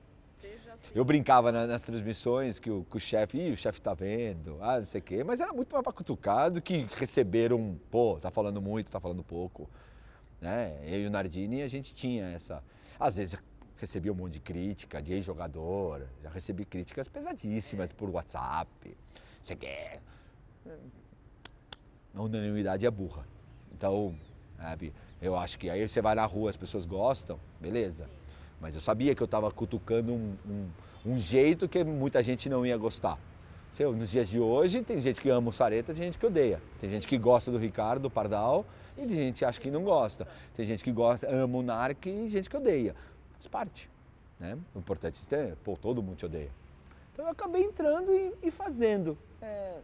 [0.74, 0.92] Assim.
[0.94, 4.58] Eu brincava na, nas transmissões que o, que o chefe, ih, o chefe tá vendo,
[4.60, 8.18] ah, não sei o quê, mas era muito mais para cutucar do que receberam, pô,
[8.20, 9.70] tá falando muito, tá falando pouco.
[10.42, 10.78] Né?
[10.86, 12.62] Eu e o Nardini, a gente tinha essa.
[13.00, 13.40] Às vezes
[13.78, 18.98] recebia um monte de crítica de ex-jogador, já recebi críticas pesadíssimas por WhatsApp.
[19.42, 20.02] Você quer
[22.18, 23.24] a unanimidade é burra.
[23.72, 24.16] Então,
[24.58, 28.10] sabe, eu acho que aí você vai na rua, as pessoas gostam, beleza.
[28.60, 30.68] Mas eu sabia que eu estava cutucando um, um,
[31.06, 33.20] um, jeito que muita gente não ia gostar.
[33.96, 36.60] Nos dias de hoje, tem gente que ama o Sareta, tem gente que odeia.
[36.80, 38.66] Tem gente que gosta do Ricardo Pardal
[38.98, 40.28] e tem gente que acha que não gosta.
[40.56, 42.96] Tem gente que gosta, ama o Narc e gente que odeia.
[43.34, 43.88] Faz parte.
[44.40, 44.58] Né?
[44.74, 46.50] O importante é, pô, todo mundo te odeia.
[47.14, 49.16] Então eu acabei entrando e, e fazendo.
[49.44, 49.76] É,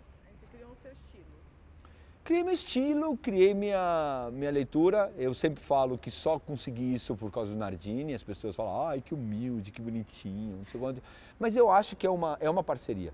[2.24, 5.14] Criei meu estilo, criei minha, minha leitura.
[5.18, 8.14] Eu sempre falo que só consegui isso por causa do Nardini.
[8.14, 11.04] As pessoas falam, ai, que humilde, que bonitinho, não sei quanto.
[11.38, 13.14] Mas eu acho que é uma, é uma parceria.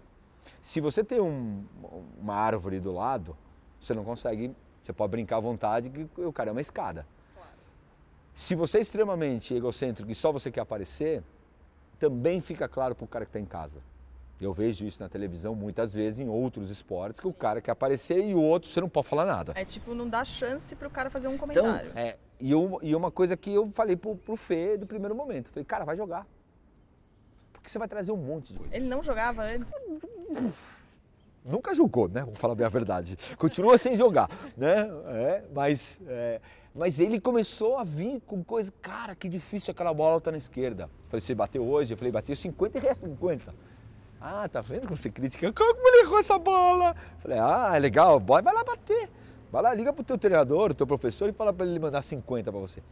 [0.62, 1.66] Se você tem um,
[2.22, 3.36] uma árvore do lado,
[3.82, 7.08] você não consegue, você pode brincar à vontade que o cara é uma escada.
[7.34, 7.50] Claro.
[8.36, 11.24] Se você é extremamente egocêntrico e só você quer aparecer,
[11.98, 13.82] também fica claro para o cara que está em casa.
[14.42, 17.34] Eu vejo isso na televisão muitas vezes em outros esportes, que Sim.
[17.34, 19.52] o cara quer aparecer e o outro você não pode falar nada.
[19.56, 21.92] É tipo, não dá chance para o cara fazer um então, comentário.
[21.92, 25.14] Então, é, e, eu, e uma coisa que eu falei pro, pro Fê do primeiro
[25.14, 26.26] momento, falei, cara, vai jogar.
[27.52, 28.74] Porque você vai trazer um monte de coisa.
[28.74, 29.68] Ele não jogava antes?
[31.44, 32.22] Nunca jogou, né?
[32.22, 33.18] Vamos falar bem a verdade.
[33.38, 34.90] Continua sem jogar, né?
[35.08, 36.40] É, mas, é,
[36.74, 40.90] mas ele começou a vir com coisa, cara, que difícil aquela bola tá na esquerda.
[41.10, 41.94] Falei, você bateu hoje?
[41.94, 43.54] Eu falei, bateu 50 e resta 50.
[44.22, 45.52] Ah, tá vendo como você critica?
[45.54, 46.96] Como ele errou essa bola?
[47.20, 49.10] Falei, ah, é legal, boy, vai lá bater.
[49.52, 52.60] Vai lá, liga pro teu treinador, teu professor e fala para ele mandar 50 para
[52.60, 52.84] você.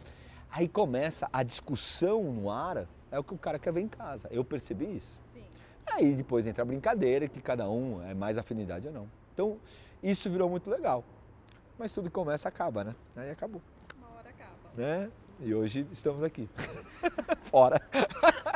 [0.49, 4.27] Aí começa a discussão no ar, é o que o cara quer ver em casa.
[4.31, 5.19] Eu percebi isso.
[5.33, 5.43] Sim.
[5.85, 9.07] Aí depois entra a brincadeira, que cada um é mais afinidade ou não.
[9.33, 9.57] Então,
[10.01, 11.03] isso virou muito legal.
[11.77, 12.95] Mas tudo que começa acaba, né?
[13.15, 13.61] Aí acabou.
[13.97, 14.51] Uma hora acaba.
[14.75, 15.11] Né?
[15.41, 16.49] E hoje estamos aqui.
[17.51, 17.79] Fora.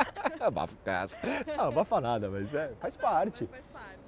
[0.46, 1.16] Abafa casa.
[1.56, 3.46] Não, abafa nada, mas é, faz parte.
[3.46, 3.98] Faz parte.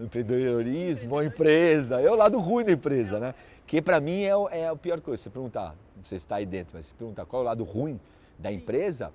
[0.00, 3.34] Empreendedorismo, a empresa, é o lado ruim da empresa, né?
[3.66, 5.22] Que para mim é, o- é a pior coisa.
[5.22, 7.62] Você perguntar, não sei se está aí dentro, mas se perguntar qual é o lado
[7.64, 8.00] ruim
[8.38, 9.12] da empresa,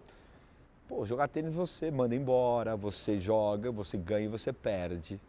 [0.88, 5.20] pô, jogar tênis você manda embora, você joga, você ganha e você perde.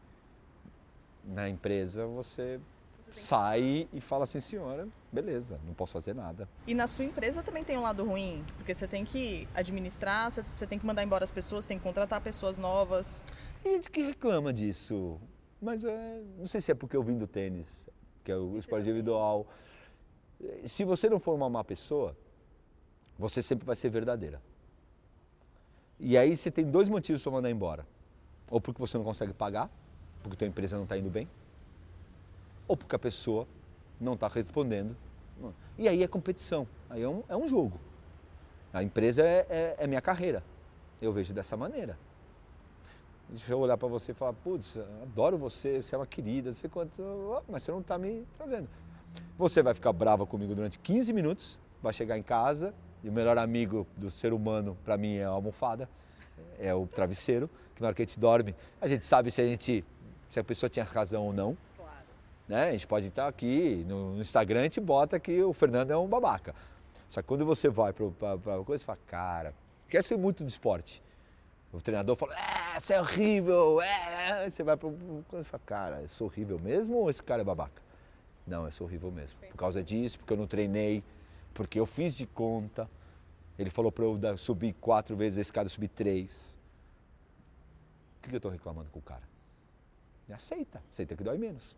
[1.24, 2.60] Na empresa você
[3.12, 6.48] sai e fala assim, senhora, beleza, não posso fazer nada.
[6.66, 10.66] E na sua empresa também tem um lado ruim, porque você tem que administrar, você
[10.66, 13.24] tem que mandar embora as pessoas, tem que contratar pessoas novas.
[13.64, 15.18] E gente que reclama disso.
[15.60, 17.88] Mas é, não sei se é porque eu vim do tênis,
[18.22, 19.46] que é o esporte individual.
[20.66, 22.16] Se você não for uma má pessoa,
[23.18, 24.40] você sempre vai ser verdadeira.
[25.98, 27.84] E aí você tem dois motivos para mandar embora.
[28.50, 29.68] Ou porque você não consegue pagar,
[30.22, 31.28] porque a tua empresa não está indo bem,
[32.68, 33.48] ou porque a pessoa
[33.98, 34.94] não está respondendo.
[35.76, 37.80] E aí é competição, aí é um, é um jogo.
[38.72, 40.42] A empresa é, é, é minha carreira.
[41.00, 41.98] Eu vejo dessa maneira.
[43.28, 46.68] Deixa eu olhar para você e falar, putz, adoro você, você é uma querida, sei
[46.68, 48.68] quanto, mas você não está me trazendo.
[49.36, 53.38] Você vai ficar brava comigo durante 15 minutos, vai chegar em casa e o melhor
[53.38, 55.88] amigo do ser humano para mim é a almofada,
[56.58, 59.44] é o travesseiro, que na hora que a gente dorme, a gente sabe se a
[59.44, 59.84] gente
[60.30, 61.56] se a pessoa tinha razão ou não.
[62.48, 62.68] Né?
[62.68, 66.54] A gente pode estar aqui no Instagram, gente bota que o Fernando é um babaca.
[67.10, 69.54] Só que quando você vai para a coisa, você fala, cara,
[69.88, 71.02] quer ser muito de esporte.
[71.72, 74.48] O treinador fala, é, você é horrível, é.
[74.48, 75.24] Você vai para o.
[75.30, 77.82] Você fala, cara, eu sou horrível mesmo ou esse cara é babaca?
[78.46, 79.38] Não, eu sou horrível mesmo.
[79.40, 81.04] Por causa disso, porque eu não treinei,
[81.52, 82.88] porque eu fiz de conta.
[83.58, 86.56] Ele falou para eu subir quatro vezes a escada, eu subi três.
[88.18, 89.22] O que eu estou reclamando com o cara?
[90.28, 91.76] E aceita, aceita que dói menos.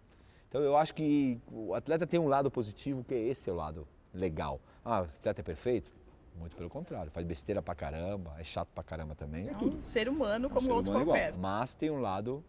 [0.50, 3.86] Então eu acho que o atleta tem um lado positivo, que esse é o lado
[4.12, 4.60] legal.
[4.84, 5.90] Ah, o atleta é perfeito?
[6.36, 9.80] Muito pelo contrário, faz besteira pra caramba, é chato pra caramba também, é É um
[9.80, 11.16] ser humano É um como ser outro humano igual.
[11.16, 11.38] qualquer.
[11.38, 12.42] Mas tem um lado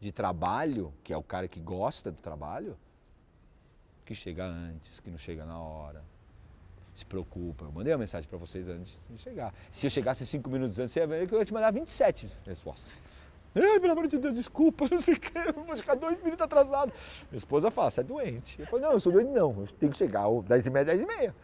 [0.00, 2.76] de trabalho, que é o cara que gosta do trabalho,
[4.04, 6.02] que chega antes, que não chega na hora,
[6.94, 7.66] se preocupa.
[7.66, 9.54] Eu mandei uma mensagem para vocês antes de chegar.
[9.70, 12.28] Se eu chegasse cinco minutos antes, você ia ver que eu ia te mandar 27
[12.46, 12.98] respostas.
[13.54, 16.44] Ai, pelo amor de Deus, desculpa, não sei o que, eu vou chegar dois minutos
[16.44, 16.92] atrasado.
[17.30, 18.60] Minha esposa fala, você é doente.
[18.60, 20.84] Eu falo, não, eu sou doente não, eu tenho que chegar às 10 e meia,
[20.84, 21.34] 10 e meia.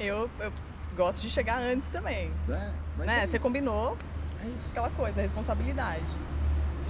[0.00, 0.52] Eu, eu
[0.96, 2.30] gosto de chegar antes também.
[2.48, 2.74] Né?
[2.96, 3.22] Mas né?
[3.22, 3.96] é Você combinou
[4.44, 4.70] é isso.
[4.70, 6.04] aquela coisa, a responsabilidade.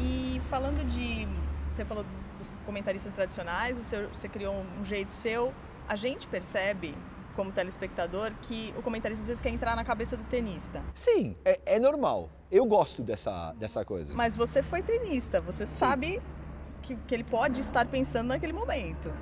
[0.01, 1.27] E falando de.
[1.71, 2.05] Você falou
[2.39, 5.53] dos comentaristas tradicionais, o seu, você criou um jeito seu.
[5.89, 6.95] A gente percebe,
[7.37, 10.83] como telespectador, que o comentarista às vezes quer entrar na cabeça do tenista.
[10.95, 12.31] Sim, é, é normal.
[12.51, 14.13] Eu gosto dessa, dessa coisa.
[14.15, 16.21] Mas você foi tenista, você sabe
[16.83, 19.13] que, que ele pode estar pensando naquele momento.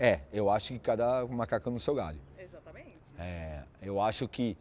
[0.00, 2.18] É, eu acho que cada macaco no seu galho.
[2.38, 2.96] Exatamente.
[3.18, 4.56] É, eu acho que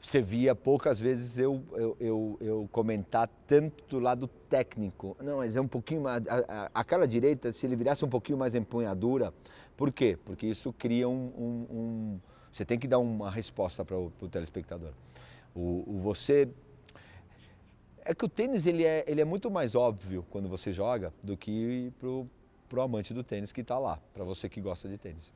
[0.00, 5.14] você via poucas vezes eu, eu, eu, eu comentar tanto do lado técnico.
[5.20, 6.26] Não, mas é um pouquinho mais.
[6.26, 9.32] a- a- Aquela direita, se ele virasse um pouquinho mais empunhadura.
[9.80, 10.18] Por quê?
[10.26, 11.32] Porque isso cria um.
[11.38, 12.20] um- um-
[12.52, 14.92] você tem que dar uma resposta para o telespectador.
[15.54, 16.46] O, o você.
[18.04, 21.34] É que o tênis ele é, ele é muito mais óbvio quando você joga do
[21.34, 22.28] que pro,
[22.68, 25.32] pro amante do tênis que está lá, para você que gosta de tênis.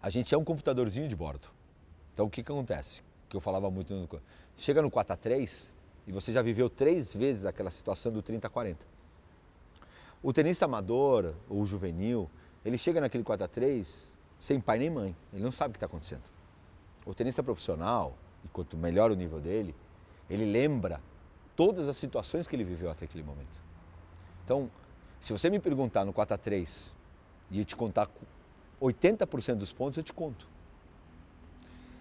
[0.00, 1.48] A gente é um computadorzinho de bordo.
[2.14, 3.02] Então o que, que acontece?
[3.28, 4.08] Que eu falava muito no.
[4.56, 5.74] Chega no 4 a 3
[6.06, 8.86] e você já viveu três vezes aquela situação do 30 a 40.
[10.22, 12.30] O tenista amador ou juvenil,
[12.64, 15.16] ele chega naquele 4 a 3 sem pai nem mãe.
[15.32, 16.22] Ele não sabe o que está acontecendo.
[17.04, 19.74] O tenista profissional, e quanto melhor o nível dele,
[20.28, 21.00] ele lembra
[21.56, 23.58] todas as situações que ele viveu até aquele momento.
[24.44, 24.70] Então,
[25.20, 26.92] se você me perguntar no 4 a 3
[27.50, 28.08] e eu te contar
[28.80, 30.46] 80% dos pontos, eu te conto.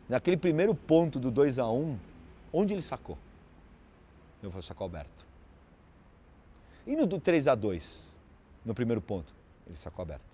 [0.07, 1.97] Naquele primeiro ponto do 2 a 1
[2.53, 3.17] onde ele sacou?
[4.41, 5.25] Eu vou sacar o Alberto.
[6.85, 8.15] E no do 3 a 2
[8.63, 9.33] no primeiro ponto,
[9.65, 10.26] ele sacou aberto.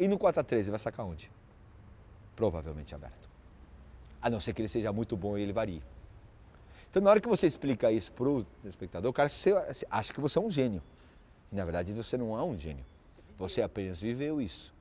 [0.00, 1.30] E no 4 a 3 ele vai sacar onde?
[2.34, 3.28] Provavelmente aberto.
[4.22, 5.82] A não ser que ele seja muito bom e ele varie.
[6.90, 9.54] Então, na hora que você explica isso para o espectador, o cara você
[9.90, 10.82] acha que você é um gênio.
[11.52, 12.84] E, na verdade, você não é um gênio.
[13.38, 14.72] Você apenas viveu isso.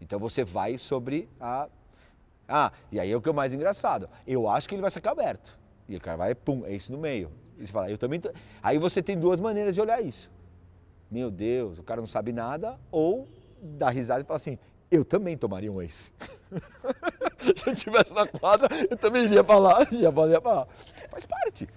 [0.00, 1.68] Então, você vai sobre a.
[2.48, 4.08] Ah, e aí é o que é mais engraçado.
[4.26, 5.56] Eu acho que ele vai sacar aberto.
[5.86, 7.30] E o cara vai, pum, é isso no meio.
[7.58, 8.18] E você fala, eu também.
[8.18, 8.32] Tô...
[8.62, 10.30] Aí você tem duas maneiras de olhar isso.
[11.10, 13.28] Meu Deus, o cara não sabe nada, ou
[13.62, 14.58] dá risada e fala assim,
[14.90, 16.12] eu também tomaria um ex.
[17.38, 20.66] Se eu estivesse na quadra, eu também iria lá, ia pra lá.
[21.10, 21.68] Faz parte.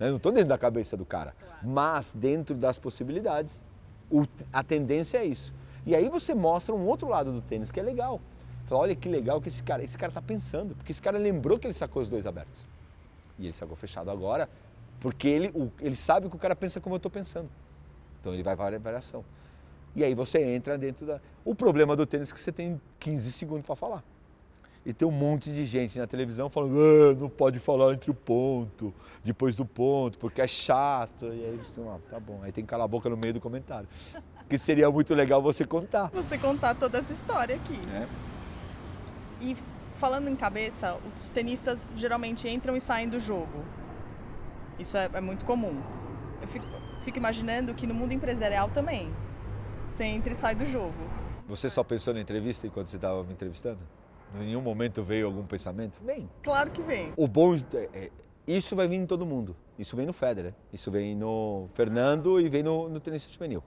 [0.00, 1.34] Eu não estou dentro da cabeça do cara.
[1.62, 3.62] Mas dentro das possibilidades,
[4.10, 5.52] o, a tendência é isso.
[5.86, 8.20] E aí você mostra um outro lado do tênis que é legal.
[8.66, 11.58] Fala, olha que legal que esse cara, esse cara tá pensando, porque esse cara lembrou
[11.58, 12.66] que ele sacou os dois abertos.
[13.38, 14.48] E ele sacou fechado agora,
[14.98, 17.48] porque ele, o, ele sabe que o cara pensa como eu estou pensando.
[18.20, 19.24] Então ele vai variação.
[19.96, 21.18] E aí você entra dentro da.
[21.42, 24.04] O problema do tênis é que você tem 15 segundos para falar.
[24.84, 28.14] E tem um monte de gente na televisão falando, ah, não pode falar entre o
[28.14, 31.24] ponto, depois do ponto, porque é chato.
[31.24, 32.40] E aí você ah, tá bom.
[32.42, 33.88] Aí tem que calar a boca no meio do comentário.
[34.48, 36.08] Que seria muito legal você contar.
[36.10, 37.80] Você contar toda essa história aqui.
[37.92, 38.06] É.
[39.40, 39.56] E
[39.94, 43.64] falando em cabeça, os tenistas geralmente entram e saem do jogo.
[44.78, 45.82] Isso é, é muito comum.
[46.40, 46.64] Eu fico,
[47.04, 49.12] fico imaginando que no mundo empresarial também.
[49.88, 50.94] Você entra e sai do jogo.
[51.46, 53.78] Você só pensou na entrevista enquanto você estava me entrevistando?
[54.34, 55.98] Em nenhum momento veio algum pensamento?
[56.04, 56.28] Vem.
[56.42, 57.12] Claro que vem.
[57.16, 58.10] O bom é, é,
[58.46, 59.56] isso vai vir em todo mundo.
[59.78, 63.62] Isso vem no Federer, isso vem no Fernando e vem no, no tenista juvenil.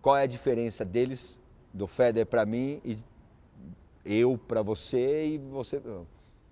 [0.00, 1.38] Qual é a diferença deles,
[1.72, 2.98] do Federer para mim e
[4.04, 5.80] eu para você e você?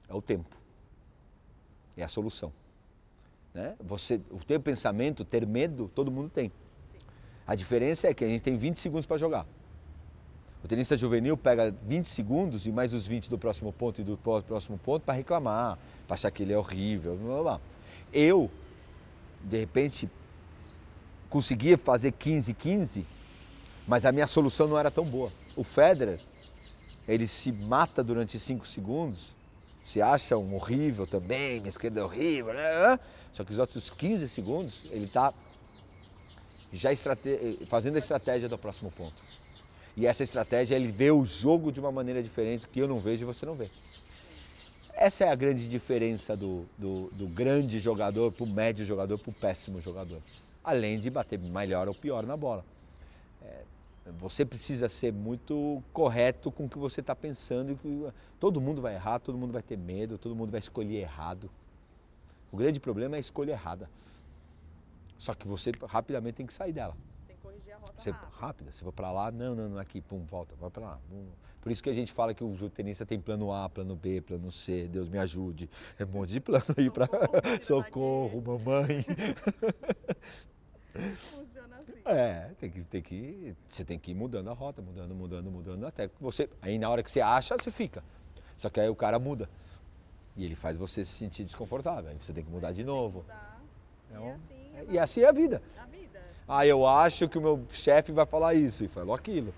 [0.09, 0.57] É o tempo.
[1.97, 2.53] É a solução.
[3.53, 3.75] Né?
[3.81, 6.53] Você, o teu pensamento, ter medo, todo mundo tem.
[7.51, 9.45] A diferença é que a gente tem 20 segundos para jogar.
[10.63, 14.17] O tenista juvenil pega 20 segundos e mais os 20 do próximo ponto e do
[14.17, 17.17] próximo ponto para reclamar, para achar que ele é horrível.
[17.17, 17.61] Blá, blá.
[18.13, 18.49] Eu,
[19.43, 20.09] de repente,
[21.29, 23.05] conseguia fazer 15, 15,
[23.85, 25.33] mas a minha solução não era tão boa.
[25.57, 26.21] O Federer,
[27.09, 29.35] ele se mata durante 5 segundos,
[29.85, 32.97] se acha um horrível também, minha esquerda é horrível, né?
[33.33, 35.35] só que os outros 15 segundos ele está
[36.73, 37.59] já estrate...
[37.67, 39.15] fazendo a estratégia do próximo ponto.
[39.97, 43.23] E essa estratégia ele vê o jogo de uma maneira diferente que eu não vejo
[43.23, 43.69] e você não vê.
[44.95, 49.31] Essa é a grande diferença do, do, do grande jogador para o médio jogador para
[49.31, 50.21] o péssimo jogador.
[50.63, 52.65] Além de bater melhor ou pior na bola.
[53.43, 53.63] É,
[54.19, 57.79] você precisa ser muito correto com o que você está pensando.
[58.39, 61.51] Todo mundo vai errar, todo mundo vai ter medo, todo mundo vai escolher errado.
[62.53, 63.89] O grande problema é a escolha errada.
[65.21, 66.97] Só que você rapidamente tem que sair dela.
[67.27, 68.31] Tem que corrigir a rota você, rápido.
[68.39, 68.73] rápida.
[68.73, 70.99] Você for para lá, não, não, não, aqui, pum, volta, vai para lá.
[71.11, 71.27] Pum.
[71.61, 74.51] Por isso que a gente fala que o tenista tem plano A, plano B, plano
[74.51, 75.69] C, Deus me ajude.
[75.99, 77.07] É um monte de plano aí para
[77.61, 79.05] socorro, mamãe.
[81.31, 81.93] Funciona assim.
[82.07, 85.87] É, tem que, tem que, você tem que ir mudando a rota, mudando, mudando, mudando,
[85.87, 88.03] até que você, aí na hora que você acha, você fica.
[88.57, 89.49] Só que aí o cara muda.
[90.37, 92.11] E ele faz você se sentir desconfortável.
[92.11, 93.19] Aí você tem que mudar de novo.
[93.21, 93.61] Mudar.
[94.11, 95.63] É E um- assim, E assim é a vida.
[95.81, 96.21] a vida.
[96.49, 99.53] Ah, eu acho que o meu chefe vai falar isso e falou aquilo.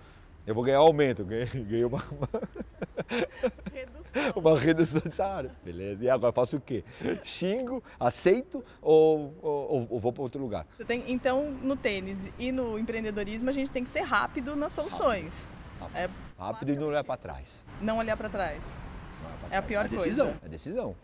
[0.47, 2.29] Eu vou ganhar aumento, ganhei, ganhei uma, uma,
[3.73, 4.33] Redução.
[4.37, 5.51] uma redução de salário.
[5.65, 6.85] Beleza, e agora faço o quê?
[7.23, 10.67] Xingo, aceito ou, ou, ou vou para outro lugar?
[10.77, 14.73] Você tem- então, no tênis e no empreendedorismo, a gente tem que ser rápido nas
[14.73, 15.49] soluções.
[15.81, 15.97] Rápido.
[15.97, 16.09] É
[16.39, 17.65] Rápido e não olhar para trás.
[17.81, 18.81] não olhar para trás.
[19.21, 19.67] Pra É a trás.
[19.67, 20.41] pior decisão, coisa.
[20.45, 20.97] É decisão.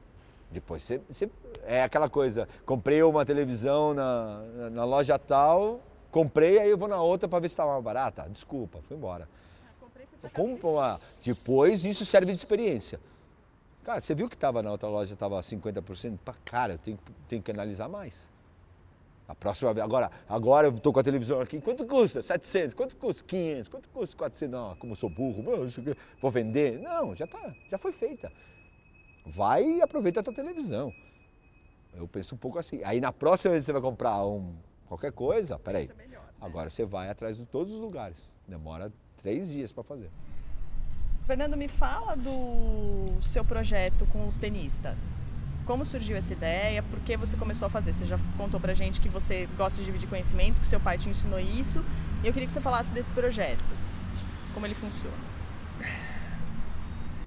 [0.50, 1.30] Depois você, você-
[1.64, 5.80] É aquela coisa, comprei uma televisão na, na, loja tal,
[6.11, 8.26] comprei, aí eu vou na outra para ver se está mais barata.
[8.30, 9.28] Desculpa, fui embora.
[10.32, 12.98] Compra uma- Depois isso serve de experiência.
[13.84, 16.18] Cara, você viu que estava na outra loja, estava 50%?
[16.24, 18.30] Pá, Cara, eu tenho, que- tenho que analisar mais.
[19.26, 22.22] A próxima vez, agora, agora eu estou com a televisão aqui, quanto custa?
[22.22, 23.22] 700, quanto custa?
[23.26, 24.16] 500, quanto custa?
[24.16, 24.50] 400?
[24.58, 25.42] Não, como eu sou burro,
[26.20, 26.78] vou vender?
[26.80, 28.32] Não, já tá, já foi feita.
[29.29, 30.93] Vai e aproveita a tua televisão.
[31.95, 32.81] Eu penso um pouco assim.
[32.85, 34.55] Aí na próxima vez que você vai comprar um,
[34.87, 36.33] qualquer coisa, peraí, melhor, né?
[36.41, 38.35] agora você vai atrás de todos os lugares.
[38.47, 40.11] Demora três dias para fazer.
[41.26, 45.18] Fernando, me fala do seu projeto com os tenistas.
[45.66, 46.83] Como surgiu essa ideia?
[46.83, 47.93] Por que você começou a fazer?
[47.93, 51.11] Você já contou pra gente que você gosta de dividir conhecimento, que seu pai te
[51.11, 51.85] ensinou isso.
[52.24, 53.62] E eu queria que você falasse desse projeto.
[54.55, 55.14] Como ele funciona.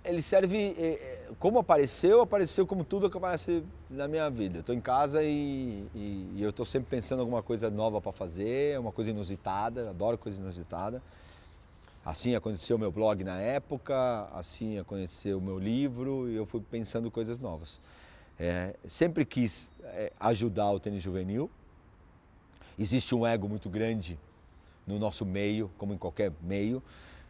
[0.03, 4.57] Ele serve, eh, eh, como apareceu, apareceu como tudo que aparece na minha vida.
[4.57, 8.01] Eu estou em casa e, e- e eu estou sempre pensando em alguma coisa nova
[8.01, 11.01] para fazer, uma coisa inusitada, adoro coisa inusitada.
[12.03, 16.59] Assim aconteceu o meu blog na época, assim aconteceu o meu livro e eu fui
[16.61, 17.79] pensando coisas novas.
[18.39, 21.49] É, sempre quis é, ajudar o tênis juvenil.
[22.79, 24.17] Existe um ego muito grande
[24.87, 26.81] no nosso meio, como em qualquer meio,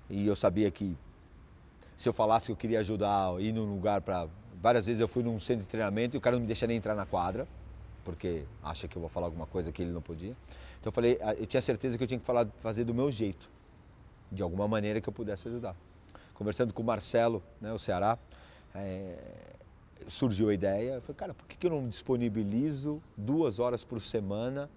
[0.10, 0.96] e eu sabia que
[2.02, 4.28] se eu falasse que eu queria ajudar, ir num lugar para.
[4.60, 6.78] Várias vezes eu fui num centro de treinamento e o cara não me deixa nem
[6.78, 7.48] entrar na quadra,
[8.04, 10.36] porque acha que eu vou falar alguma coisa que ele não podia.
[10.80, 13.12] Então eu falei, ah, eu tinha certeza que eu tinha que falar, fazer do meu
[13.12, 13.48] jeito,
[14.32, 15.76] de alguma maneira que eu pudesse ajudar.
[16.34, 18.18] Conversando com o Marcelo, né, o Ceará,
[18.74, 19.18] é,
[20.08, 24.68] surgiu a ideia, eu falei, cara, por que eu não disponibilizo duas horas por semana?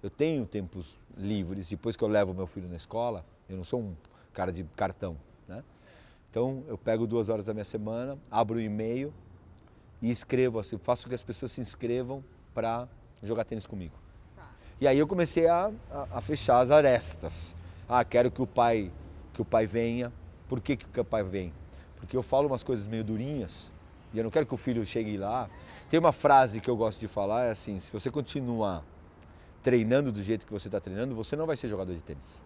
[0.00, 3.80] Eu tenho tempos livres, depois que eu levo meu filho na escola, eu não sou
[3.80, 3.96] um
[4.32, 5.16] cara de cartão?
[6.30, 9.12] Então eu pego duas horas da minha semana, abro o e-mail
[10.00, 12.22] e escrevo assim, faço com que as pessoas se inscrevam
[12.54, 12.88] para
[13.22, 13.94] jogar tênis comigo.
[14.80, 17.54] E aí eu comecei a, a, a, fechar as arestas.
[17.88, 18.92] Ah, quero que o pai
[19.32, 20.12] que o pai venha.
[20.48, 21.52] Por que, que o pai vem?
[21.96, 23.70] Porque eu falo umas coisas meio durinhas
[24.12, 25.48] e eu não quero que o filho chegue lá.
[25.90, 28.84] Tem uma frase que eu gosto de falar, é assim, se você continuar
[29.62, 32.42] treinando do jeito que você está treinando, você não vai ser jogador de tênis.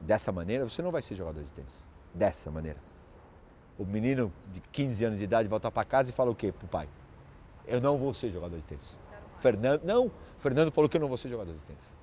[0.00, 1.87] Dessa maneira, você não vai ser jogador de tênis.
[2.18, 2.78] Dessa maneira.
[3.78, 6.66] O menino de 15 anos de idade volta para casa e fala o quê pro
[6.66, 6.88] pai?
[7.64, 8.98] Eu não vou ser jogador de tênis.
[9.38, 10.10] Fernando, não,
[10.40, 11.94] Fernando falou que eu não vou ser jogador de tênis.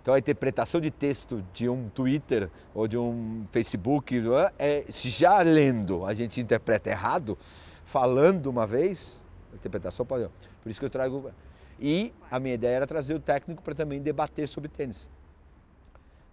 [0.00, 4.18] Então a interpretação de texto de um Twitter ou de um Facebook,
[4.58, 7.36] é, já lendo a gente interpreta errado,
[7.84, 9.22] falando uma vez,
[9.52, 10.26] a interpretação pode.
[10.62, 11.30] Por isso que eu trago.
[11.78, 15.10] E a minha ideia era trazer o técnico para também debater sobre tênis.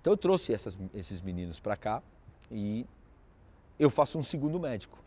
[0.06, 2.04] Então eu trouxe essas, esses meninos para cá
[2.52, 2.86] e
[3.80, 5.00] eu faço um segundo médico.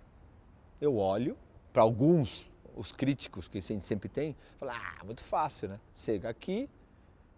[0.80, 1.36] Eu olho
[1.72, 5.78] para alguns os críticos que a gente sempre tem, fala, ah, muito fácil, né?
[5.94, 6.68] Chega aqui,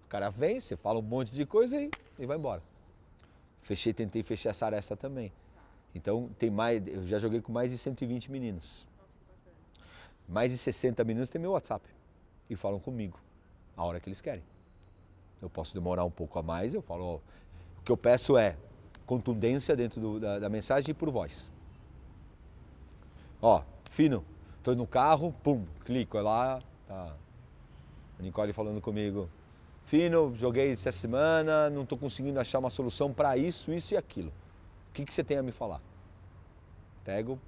[0.07, 2.63] o cara vem, você fala um monte de coisa e, e vai embora.
[3.61, 5.31] Fechei, tentei fechar essa aresta também.
[5.95, 8.87] Então tem mais, eu já joguei com mais de 120 meninos.
[10.27, 11.87] Mais de 60 meninos tem meu WhatsApp
[12.49, 13.21] e falam comigo
[13.77, 14.43] a hora que eles querem.
[15.43, 17.21] Eu posso demorar um pouco a mais, eu falo, ó,
[17.81, 18.57] o que eu peço é
[19.07, 21.51] contundência dentro do, da, da mensagem e por voz.
[23.43, 24.25] Ó, fino,
[24.61, 27.17] Estou no carro, pum, clico é lá, tá.
[28.19, 29.27] A Nicole falando comigo,
[29.87, 34.29] Fino, joguei essa semana, não estou conseguindo achar uma solução para isso, isso e aquilo.
[34.91, 35.81] O que, que você tem a me falar?
[37.03, 37.39] Pego,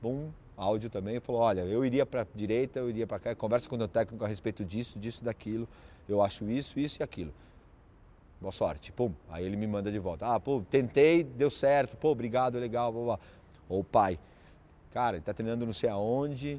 [0.00, 3.68] bum, áudio também, falou, olha, eu iria para a direita, eu iria para cá, conversa
[3.68, 5.68] com o técnico a respeito disso, disso, daquilo,
[6.08, 7.34] eu acho isso, isso e aquilo.
[8.40, 10.26] Boa sorte, pum, aí ele me manda de volta.
[10.26, 13.18] Ah, pô, tentei, deu certo, pô, obrigado, legal, blá, blá.
[13.68, 14.18] Ou pai,
[14.96, 16.58] Cara, ele está treinando não sei aonde,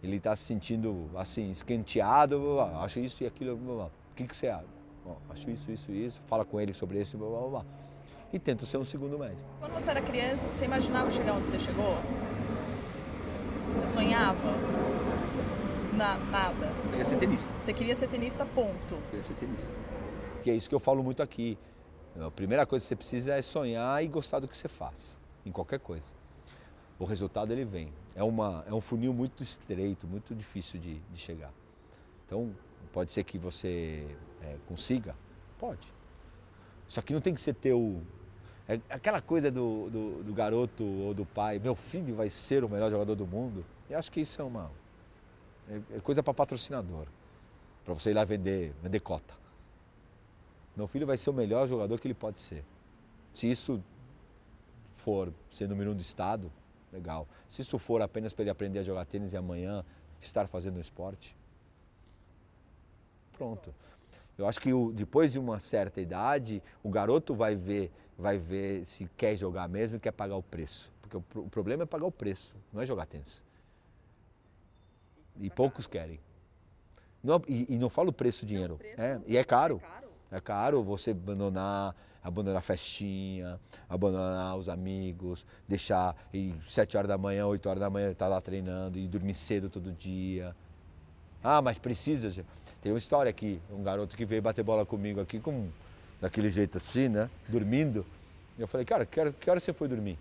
[0.00, 4.64] ele está se sentindo assim, escanteado, acho isso e aquilo, o que, que você acha?
[5.04, 7.64] Bom, acho isso, isso, isso, fala com ele sobre isso, blá, blá, blá.
[8.32, 9.42] e tenta ser um segundo médico.
[9.58, 11.96] Quando você era criança, você imaginava chegar onde você chegou?
[13.74, 14.52] Você sonhava?
[15.94, 16.66] Na, nada?
[16.84, 17.52] Eu queria ser tenista.
[17.60, 18.94] Você queria ser tenista, ponto.
[18.94, 19.72] Eu queria ser tenista.
[20.42, 21.58] Que é isso que eu falo muito aqui.
[22.20, 25.50] A primeira coisa que você precisa é sonhar e gostar do que você faz, em
[25.50, 26.22] qualquer coisa
[27.02, 27.92] o resultado ele vem.
[28.14, 31.52] É, uma, é um funil muito estreito, muito difícil de, de chegar.
[32.26, 32.54] Então,
[32.92, 34.06] pode ser que você
[34.42, 35.14] é, consiga?
[35.58, 35.92] Pode.
[36.88, 38.00] Só que não tem que ser teu.
[38.68, 42.68] É aquela coisa do, do, do, garoto ou do pai, meu filho vai ser o
[42.68, 43.64] melhor jogador do mundo.
[43.90, 44.70] Eu acho que isso é uma.
[45.68, 47.06] É, é coisa para patrocinador.
[47.84, 49.34] Para você ir lá vender, vender cota.
[50.76, 52.64] Meu filho vai ser o melhor jogador que ele pode ser.
[53.32, 53.82] Se isso
[54.94, 56.50] for ser número um do estado,
[56.92, 57.26] legal.
[57.50, 59.84] Se isso for apenas para ele aprender a jogar tênis e amanhã
[60.20, 61.36] estar fazendo um esporte,
[63.32, 63.74] pronto.
[64.38, 68.86] Eu acho que o, depois de uma certa idade, o garoto vai ver, vai ver
[68.86, 70.92] se quer jogar mesmo e quer pagar o preço.
[71.02, 73.42] Porque o, o problema é pagar o preço, não é jogar tênis.
[75.38, 76.18] E poucos querem.
[77.22, 78.76] Não, e, e, não falo preço dinheiro.
[78.76, 79.80] Preço, é, e é caro.
[79.82, 80.01] É caro.
[80.32, 83.58] É caro você abandonar abandonar a festinha,
[83.88, 88.28] abandonar os amigos, deixar ir sete horas da manhã, oito horas da manhã estar tá
[88.28, 90.54] lá treinando e dormir cedo todo dia.
[91.42, 92.44] Ah, mas precisa.
[92.80, 95.68] Tem uma história aqui, um garoto que veio bater bola comigo aqui com
[96.20, 97.28] daquele jeito assim, né?
[97.48, 98.06] Dormindo.
[98.56, 100.16] Eu falei, cara, que hora, que hora você foi dormir?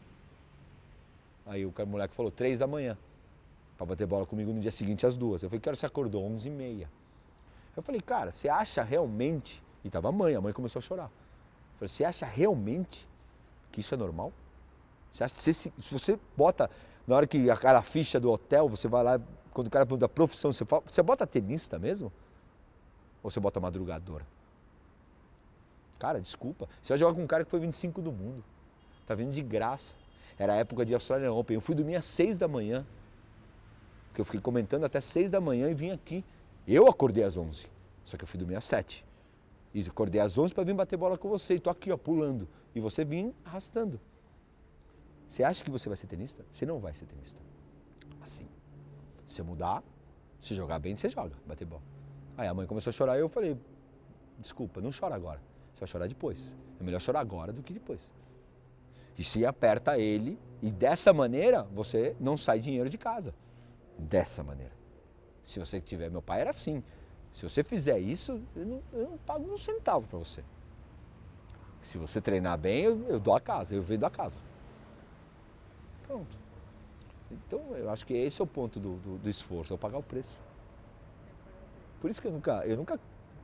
[1.46, 2.98] Aí o moleque falou, três da manhã.
[3.78, 5.44] Pra bater bola comigo no dia seguinte às duas.
[5.44, 6.26] Eu falei, que hora você acordou?
[6.26, 6.90] Onze e meia.
[7.76, 9.62] Eu falei, cara, você acha realmente...
[9.84, 11.12] E tava a mãe, a mãe começou a chorar.
[11.78, 13.08] Falei, você acha realmente
[13.72, 14.32] que isso é normal?
[15.14, 16.70] Você acha, se, se, você bota,
[17.08, 19.20] na hora que aquela ficha do hotel, você vai lá,
[19.54, 22.12] quando o cara pergunta a profissão, você, fala, você bota tenista mesmo?
[23.24, 24.26] Ou você bota madrugadora?
[26.00, 26.68] Cara, desculpa.
[26.82, 28.44] Você vai jogar com um cara que foi 25 do mundo.
[29.06, 29.94] Tá vindo de graça.
[30.38, 31.56] Era a época de Australian Open.
[31.56, 32.86] Eu fui dormir às 6 da manhã.
[34.14, 36.24] que eu fiquei comentando até seis da manhã e vim aqui.
[36.68, 37.68] Eu acordei às 11,
[38.06, 39.06] só que eu fui dormir às sete.
[39.74, 41.56] E acordei às 11 para vir bater bola com você.
[41.56, 42.48] E tô aqui, ó, pulando.
[42.76, 44.00] E você vim arrastando.
[45.30, 46.46] Você acha que você vai ser tenista?
[46.52, 47.40] Você não vai ser tenista.
[48.22, 48.48] Assim.
[49.26, 49.82] Se mudar,
[50.42, 51.82] se jogar bem, você joga, bater bola.
[52.38, 53.58] Aí a mãe começou a chorar e eu falei,
[54.38, 55.40] desculpa, não chora agora.
[55.74, 56.56] Você vai chorar depois.
[56.80, 58.12] É melhor chorar agora do que depois.
[59.18, 63.34] E se aperta ele, e dessa maneira você não sai dinheiro de casa.
[63.98, 64.74] Dessa maneira.
[65.44, 66.84] Se você tiver, meu pai era assim.
[67.34, 70.44] Se você fizer isso, eu não, eu não pago um centavo para você.
[71.82, 74.40] Se você treinar bem, eu, eu, dou a casa, eu vendo a casa.
[76.06, 76.38] Pronto.
[77.32, 80.04] Então eu acho que esse é o ponto do, do, do esforço, é pagar o
[80.04, 80.38] preço.
[82.02, 83.00] Por isso que eu nunca, eu nunca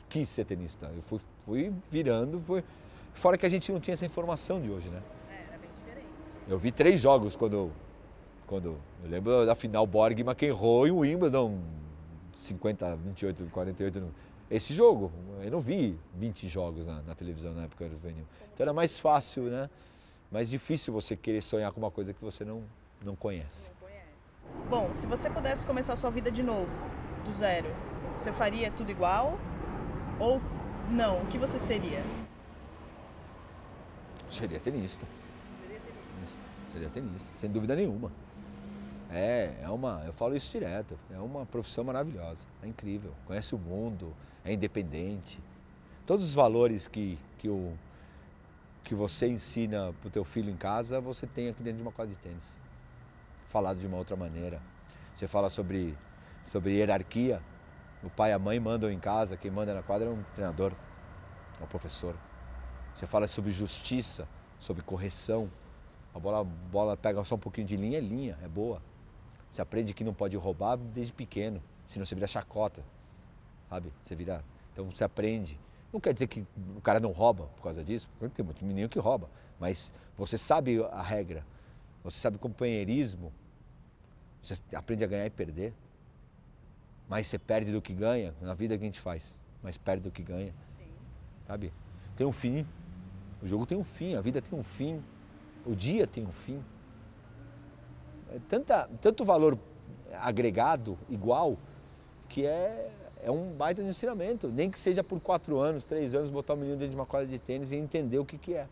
[0.09, 0.91] quis ser tenista.
[0.93, 2.63] Eu fui, fui virando, fui...
[3.13, 5.01] fora que a gente não tinha essa informação de hoje, né?
[5.29, 6.07] É, era bem diferente.
[6.47, 7.71] Eu vi três jogos quando,
[8.45, 11.59] quando eu lembro da final Borg McEnroe e Wimbledon
[12.37, 14.13] 50, 28, 48.
[14.49, 15.11] Esse jogo,
[15.43, 18.25] eu não vi 20 jogos na, na televisão na época do juvenil.
[18.53, 19.69] Então era mais fácil, né?
[20.31, 22.63] Mais difícil você querer sonhar com uma coisa que você não,
[23.03, 23.71] não conhece.
[23.71, 24.69] Não conhece.
[24.69, 26.71] Bom, se você pudesse começar a sua vida de novo,
[27.25, 27.69] do zero,
[28.17, 29.37] você faria tudo igual?
[30.19, 30.39] Ou
[30.89, 31.23] não?
[31.23, 32.03] O que você seria?
[34.29, 35.05] Seria tenista.
[35.51, 36.39] Você seria tenista.
[36.71, 38.11] Seria tenista, sem dúvida nenhuma.
[39.09, 43.57] É, é uma, eu falo isso direto, é uma profissão maravilhosa, é incrível, conhece o
[43.57, 45.39] mundo, é independente.
[46.05, 47.73] Todos os valores que, que, o,
[48.83, 51.91] que você ensina para o teu filho em casa, você tem aqui dentro de uma
[51.91, 52.57] quadra de tênis.
[53.49, 54.61] Falado de uma outra maneira.
[55.15, 55.97] Você fala sobre,
[56.45, 57.41] sobre hierarquia,
[58.03, 60.73] o pai e a mãe mandam em casa, quem manda na quadra é um treinador,
[61.59, 62.15] é um professor.
[62.93, 64.27] Você fala sobre justiça,
[64.59, 65.49] sobre correção.
[66.13, 68.81] A bola, a bola pega só um pouquinho de linha, é linha, é boa.
[69.51, 72.83] Você aprende que não pode roubar desde pequeno, senão você vira chacota,
[73.69, 73.91] sabe?
[74.01, 74.43] Você vira.
[74.73, 75.59] Então você aprende.
[75.91, 76.45] Não quer dizer que
[76.75, 79.29] o cara não rouba por causa disso, porque tem muito menino que rouba,
[79.59, 81.45] mas você sabe a regra,
[82.03, 83.33] você sabe o companheirismo,
[84.41, 85.73] você aprende a ganhar e perder.
[87.09, 90.11] Mais você perde do que ganha na vida que a gente faz, mais perde do
[90.11, 90.53] que ganha.
[90.65, 90.87] Sim.
[91.47, 91.73] Sabe?
[92.17, 92.67] Tem um fim.
[93.41, 95.01] O jogo tem um fim, a vida tem um fim,
[95.65, 96.61] o dia tem um fim
[98.33, 99.57] é tanta, tanto valor
[100.13, 101.57] agregado, igual,
[102.29, 102.91] que é,
[103.23, 104.47] é um baita de ensinamento.
[104.49, 107.27] Nem que seja por quatro anos, três anos, botar o menino dentro de uma quadra
[107.27, 108.67] de tênis e entender o que, que é.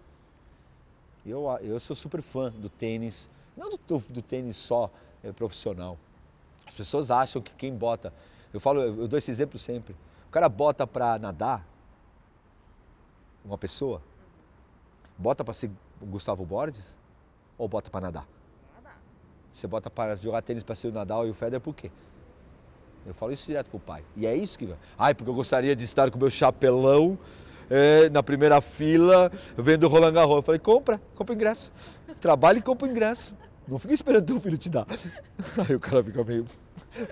[1.26, 4.91] Eu, eu sou super fã do tênis, não do, do tênis só
[5.24, 5.97] é, profissional.
[6.68, 8.14] As pessoas acham que quem bota,
[8.53, 9.95] eu falo, eu dou esse exemplo sempre.
[10.28, 11.66] O cara bota para nadar,
[13.43, 14.01] uma pessoa,
[15.18, 16.97] bota para ser Gustavo Borges
[17.58, 18.35] ou bota para nadar?
[19.56, 21.89] Você bota para jogar tênis para ser o Nadal e o Federer, por quê?
[23.08, 24.03] Eu falo isso direto pro pai.
[24.14, 24.76] E é isso que vai.
[24.99, 27.18] Ai, porque eu gostaria de estar com o meu chapelão
[27.70, 30.36] é, na primeira fila, vendo o Roland Garros.
[30.36, 31.72] Eu falei, compra, compra o ingresso.
[32.20, 33.34] Trabalhe e compra o ingresso.
[33.66, 34.86] Não fica esperando teu filho te dar.
[35.70, 36.43] Aí o cara fica meio.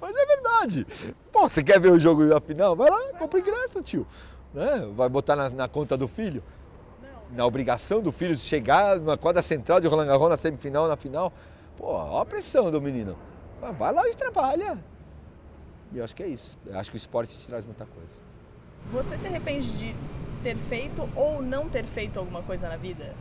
[0.02, 0.86] Mas é verdade.
[1.32, 2.76] Pô, você quer ver o jogo da final?
[2.76, 4.06] Vai lá, compra o ingresso, tio.
[4.54, 4.86] Né?
[4.94, 6.44] Vai botar na, na conta do filho?
[7.32, 11.32] Na obrigação do filho chegar na quadra central de Roland Garros na semifinal, na final.
[11.78, 13.18] Pô, olha a pressão do menino.
[13.78, 14.78] Vai lá e trabalha.
[15.92, 16.58] E eu acho que é isso.
[16.66, 18.10] Eu acho que o esporte te traz muita coisa.
[18.92, 19.96] Você se arrepende de
[20.44, 23.16] ter feito ou não ter feito alguma coisa na vida?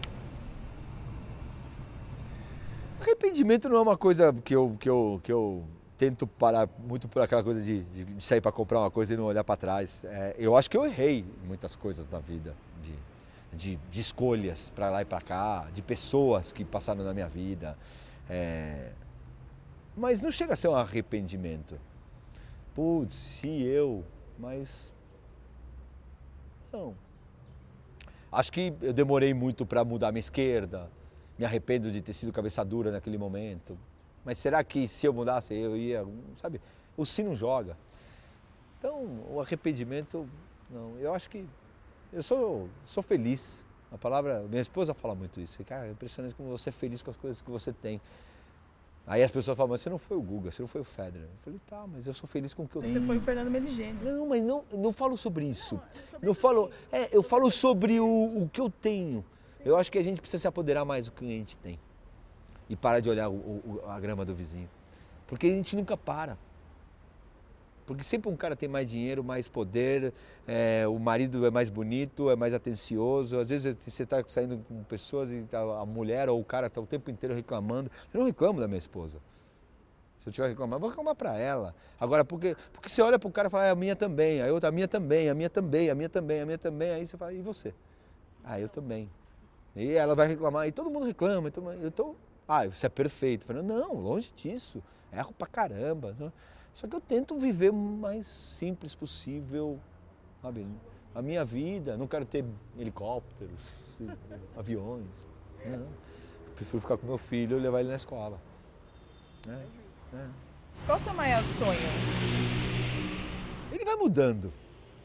[3.01, 5.65] Arrependimento não é uma coisa que eu, que eu, que eu
[5.99, 9.25] tento parar muito por aquela coisa de, de sair para comprar uma coisa e não
[9.25, 10.05] olhar para trás.
[10.05, 14.89] É, eu acho que eu errei muitas coisas na vida, de, de, de escolhas para
[14.89, 17.77] lá e para cá, de pessoas que passaram na minha vida.
[18.29, 18.93] É...
[19.97, 21.79] Mas não chega a ser um arrependimento.
[22.75, 24.05] Putz, se eu,
[24.39, 24.93] mas.
[26.73, 26.95] Não.
[28.31, 30.91] Acho que eu demorei muito para mudar minha esquerda.
[31.39, 33.79] Me arrependo de ter sido cabeça dura naquele momento.
[34.25, 36.07] Mas será que se eu mudasse eu ia,
[36.37, 36.61] sabe?
[36.97, 37.77] O si não joga.
[38.79, 40.27] Então, o arrependimento,
[40.71, 40.99] não.
[40.99, 41.47] Eu acho que
[42.13, 45.63] eu sou, sou feliz a palavra, minha esposa fala muito isso.
[45.65, 48.01] Cara, é impressionante como você é feliz com as coisas que você tem.
[49.07, 51.23] Aí as pessoas falam, mas você não foi o Guga, você não foi o Federer.
[51.29, 53.05] Eu falei, tá, mas eu sou feliz com o que eu Você tenho.
[53.05, 53.99] foi o Fernando Meligeni.
[54.03, 55.75] Não, mas não, não falo sobre isso.
[56.15, 56.73] Não, Não falo, sim.
[56.97, 58.07] é, eu falo sobre o,
[58.45, 59.25] o que eu tenho.
[59.65, 61.79] Eu acho que a gente precisa se apoderar mais do que a gente tem.
[62.69, 64.71] E parar de olhar o- o- a grama do vizinho.
[65.27, 66.39] Porque a gente nunca para.
[67.87, 70.13] Porque sempre um cara tem mais dinheiro, mais poder,
[70.47, 73.39] é, o marido é mais bonito, é mais atencioso.
[73.39, 76.81] Às vezes você está saindo com pessoas e tá- a mulher ou o cara está
[76.81, 77.91] o tempo inteiro reclamando.
[78.15, 79.19] Eu não reclamo da minha esposa.
[80.23, 81.75] Se eu tiver que eu vou reclamar para ela.
[81.99, 84.53] Agora, porque, porque você olha para o cara e fala, é a minha também, a
[84.53, 86.91] outra, a minha também, a minha também, a minha também, a minha também.
[86.93, 87.75] Aí você fala, e você?
[88.45, 89.11] Ah, eu também.
[89.75, 91.51] E ela vai reclamar, e todo mundo reclama.
[91.83, 92.15] Eu tô,
[92.47, 93.45] ah, você é perfeito.
[93.45, 94.81] Falei, não, longe disso.
[95.13, 96.15] Erro pra caramba.
[96.19, 96.33] Né?
[96.75, 99.79] Só que eu tento viver o mais simples possível,
[100.41, 100.67] sabe?
[101.15, 102.45] A minha vida, não quero ter
[102.79, 103.61] helicópteros,
[104.57, 105.27] aviões.
[105.65, 105.87] Não.
[106.57, 108.41] Prefiro ficar com meu filho e levar ele na escola.
[109.49, 110.29] É, é.
[110.87, 111.79] Qual o seu maior sonho?
[113.71, 114.53] Ele vai mudando.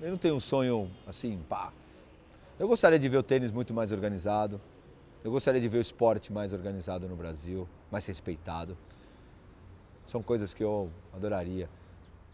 [0.01, 1.72] Eu não tenho um sonho assim, pá.
[2.59, 4.59] Eu gostaria de ver o tênis muito mais organizado.
[5.24, 8.78] Eu gostaria de ver o esporte mais organizado no Brasil, mais respeitado.
[10.08, 11.68] São coisas que eu adoraria,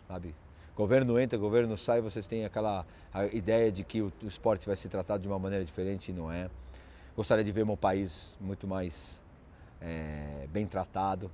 [0.07, 0.36] sabe?
[0.76, 2.86] Governo entra, governo sai, vocês têm aquela
[3.32, 6.49] ideia de que o, esporte vai ser tratado de uma maneira diferente e não é.
[7.15, 9.21] Gostaria de ver meu país muito mais
[9.80, 11.30] é, bem tratado.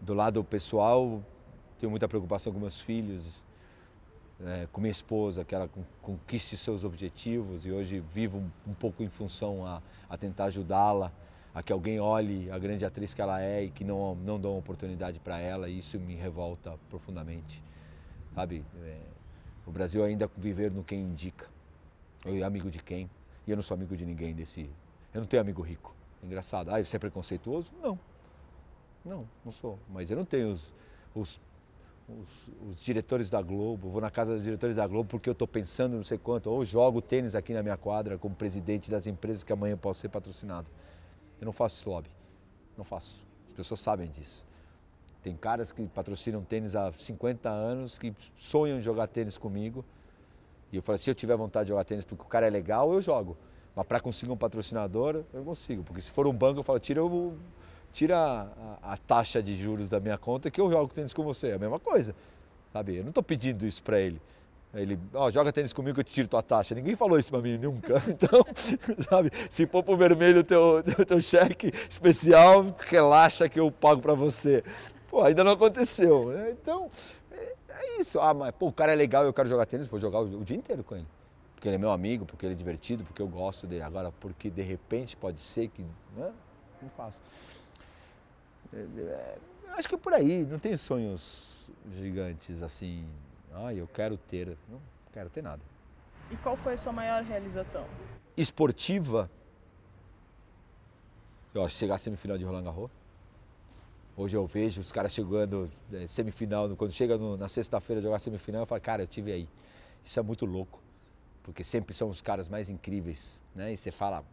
[0.00, 1.20] Do lado pessoal,
[1.80, 3.24] tenho muita preocupação com meus filhos,
[4.44, 5.68] é, com minha esposa, que ela
[6.02, 11.10] conquiste seus objetivos e hoje vivo um, um pouco em função a, a tentar ajudá-la,
[11.56, 14.58] a que alguém olhe a grande atriz que ela é e que não, não dão
[14.58, 17.62] oportunidade para ela e isso me revolta profundamente.
[18.34, 18.98] Sabe, é,
[19.66, 21.48] o Brasil ainda viver no quem indica,
[22.26, 23.08] eu amigo de quem.
[23.46, 24.68] E eu não sou amigo de ninguém desse.
[25.14, 25.94] Eu não tenho amigo rico.
[26.22, 26.68] Engraçado.
[26.74, 27.72] Ah, você é preconceituoso?
[27.82, 27.98] Não.
[29.02, 29.78] Não, não sou.
[29.88, 30.70] Mas eu não tenho os,
[31.14, 31.40] os,
[32.06, 35.48] os, os diretores da Globo, vou na casa dos diretores da Globo porque eu estou
[35.48, 39.42] pensando não sei quanto, ou jogo tênis aqui na minha quadra como presidente das empresas
[39.42, 40.66] que amanhã eu posso ser patrocinado.
[41.40, 42.10] Eu não faço esse lobby.
[42.76, 43.18] Não faço.
[43.48, 44.44] As pessoas sabem disso.
[45.22, 49.84] Tem caras que patrocinam tênis há 50 anos, que sonham em jogar tênis comigo
[50.72, 52.92] e eu falei, se eu tiver vontade de jogar tênis porque o cara é legal,
[52.92, 53.36] eu jogo.
[53.74, 55.82] Mas para conseguir um patrocinador, eu consigo.
[55.82, 57.36] Porque se for um banco, eu falo, tira, o,
[57.92, 58.16] tira
[58.82, 61.48] a, a, taxa de juros da minha conta que eu jogo tênis com você.
[61.48, 62.14] É a mesma coisa.
[62.72, 62.96] Sabe?
[62.96, 64.20] Eu não estou pedindo isso para ele.
[64.76, 66.74] Ele, ó, oh, joga tênis comigo que eu te tiro tua taxa.
[66.74, 68.02] Ninguém falou isso para mim nunca.
[68.08, 68.44] Então,
[69.08, 74.14] sabe, se for pro vermelho teu, teu, teu cheque especial, relaxa que eu pago para
[74.14, 74.62] você.
[75.08, 76.30] Pô, ainda não aconteceu.
[76.30, 76.50] Né?
[76.50, 76.90] Então,
[77.68, 78.20] é isso.
[78.20, 80.44] Ah, mas pô, o cara é legal eu quero jogar tênis, vou jogar o, o,
[80.44, 81.06] dia inteiro com ele.
[81.54, 83.82] Porque ele é meu amigo, porque ele é divertido, porque eu gosto dele.
[83.82, 85.82] Agora, porque de repente pode ser que.
[86.16, 86.32] Né?
[86.82, 87.20] Não faço.
[88.72, 89.38] É, é,
[89.70, 91.48] acho que é por aí, não tenho sonhos
[91.98, 93.06] gigantes assim.
[93.58, 94.56] Ah, eu quero ter.
[94.68, 94.78] Não
[95.12, 95.62] quero ter nada.
[96.30, 97.86] E qual foi a sua maior realização?
[98.36, 99.30] Esportiva.
[101.54, 102.90] Eu chegar à semifinal de Roland Garros.
[104.14, 108.62] Hoje eu vejo os caras chegando é, semifinal, quando chega no, na sexta-feira jogar semifinal,
[108.62, 109.48] eu falo, cara, eu tive aí.
[110.04, 110.80] Isso é muito louco,
[111.42, 113.74] porque sempre são os caras mais incríveis, né?
[113.74, 114.24] E você fala,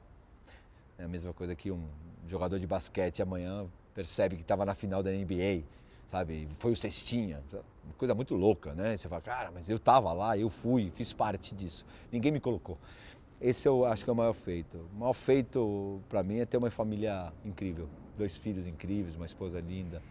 [0.97, 1.85] é a mesma coisa que um
[2.29, 5.63] jogador de basquete amanhã percebe que estava na final da NBA,
[6.13, 6.47] sabe?
[6.59, 7.41] Foi o cestinha,
[7.83, 8.97] uma coisa muito louca, né?
[8.97, 11.85] Você fala, cara, mas eu estava lá, eu fui, fiz parte disso.
[12.11, 12.77] Ninguém me colocou.
[13.41, 14.77] Esse eu acho que é o maior feito.
[14.95, 19.59] O maior feito para mim é ter uma família incrível dois filhos incríveis, uma esposa
[19.59, 20.01] linda,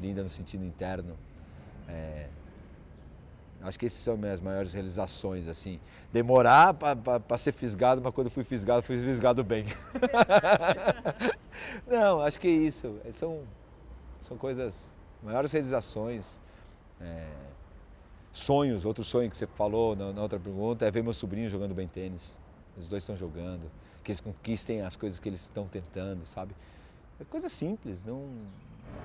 [0.00, 1.16] linda no sentido interno.
[1.88, 2.28] É,
[3.62, 5.78] acho que essas são minhas maiores realizações, assim.
[6.12, 9.66] Demorar para ser fisgado, mas quando fui fisgado, fui fisgado bem.
[11.86, 12.98] Não, acho que é isso.
[13.12, 13.42] São,
[14.20, 14.92] são coisas,
[15.22, 16.40] maiores realizações.
[17.00, 17.26] É,
[18.32, 21.74] sonhos, outro sonho que você falou na, na outra pergunta é ver meu sobrinho jogando
[21.74, 22.38] bem tênis.
[22.76, 23.70] Os dois estão jogando,
[24.02, 26.54] que eles conquistem as coisas que eles estão tentando, sabe?
[27.20, 28.26] É coisa simples, não.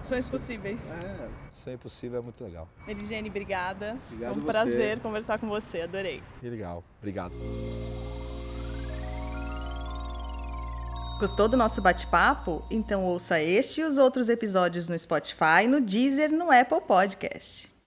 [0.04, 0.94] Sonhos possíveis.
[0.94, 2.68] É, sonho possível é muito legal.
[2.88, 3.98] Eligene, obrigada.
[4.08, 4.52] Obrigado Foi um você.
[4.52, 6.24] prazer conversar com você, adorei.
[6.40, 7.34] Que legal, obrigado.
[11.20, 12.64] Gostou do nosso bate-papo?
[12.70, 17.76] Então ouça este e os outros episódios no Spotify, no Deezer, no Apple Podcast.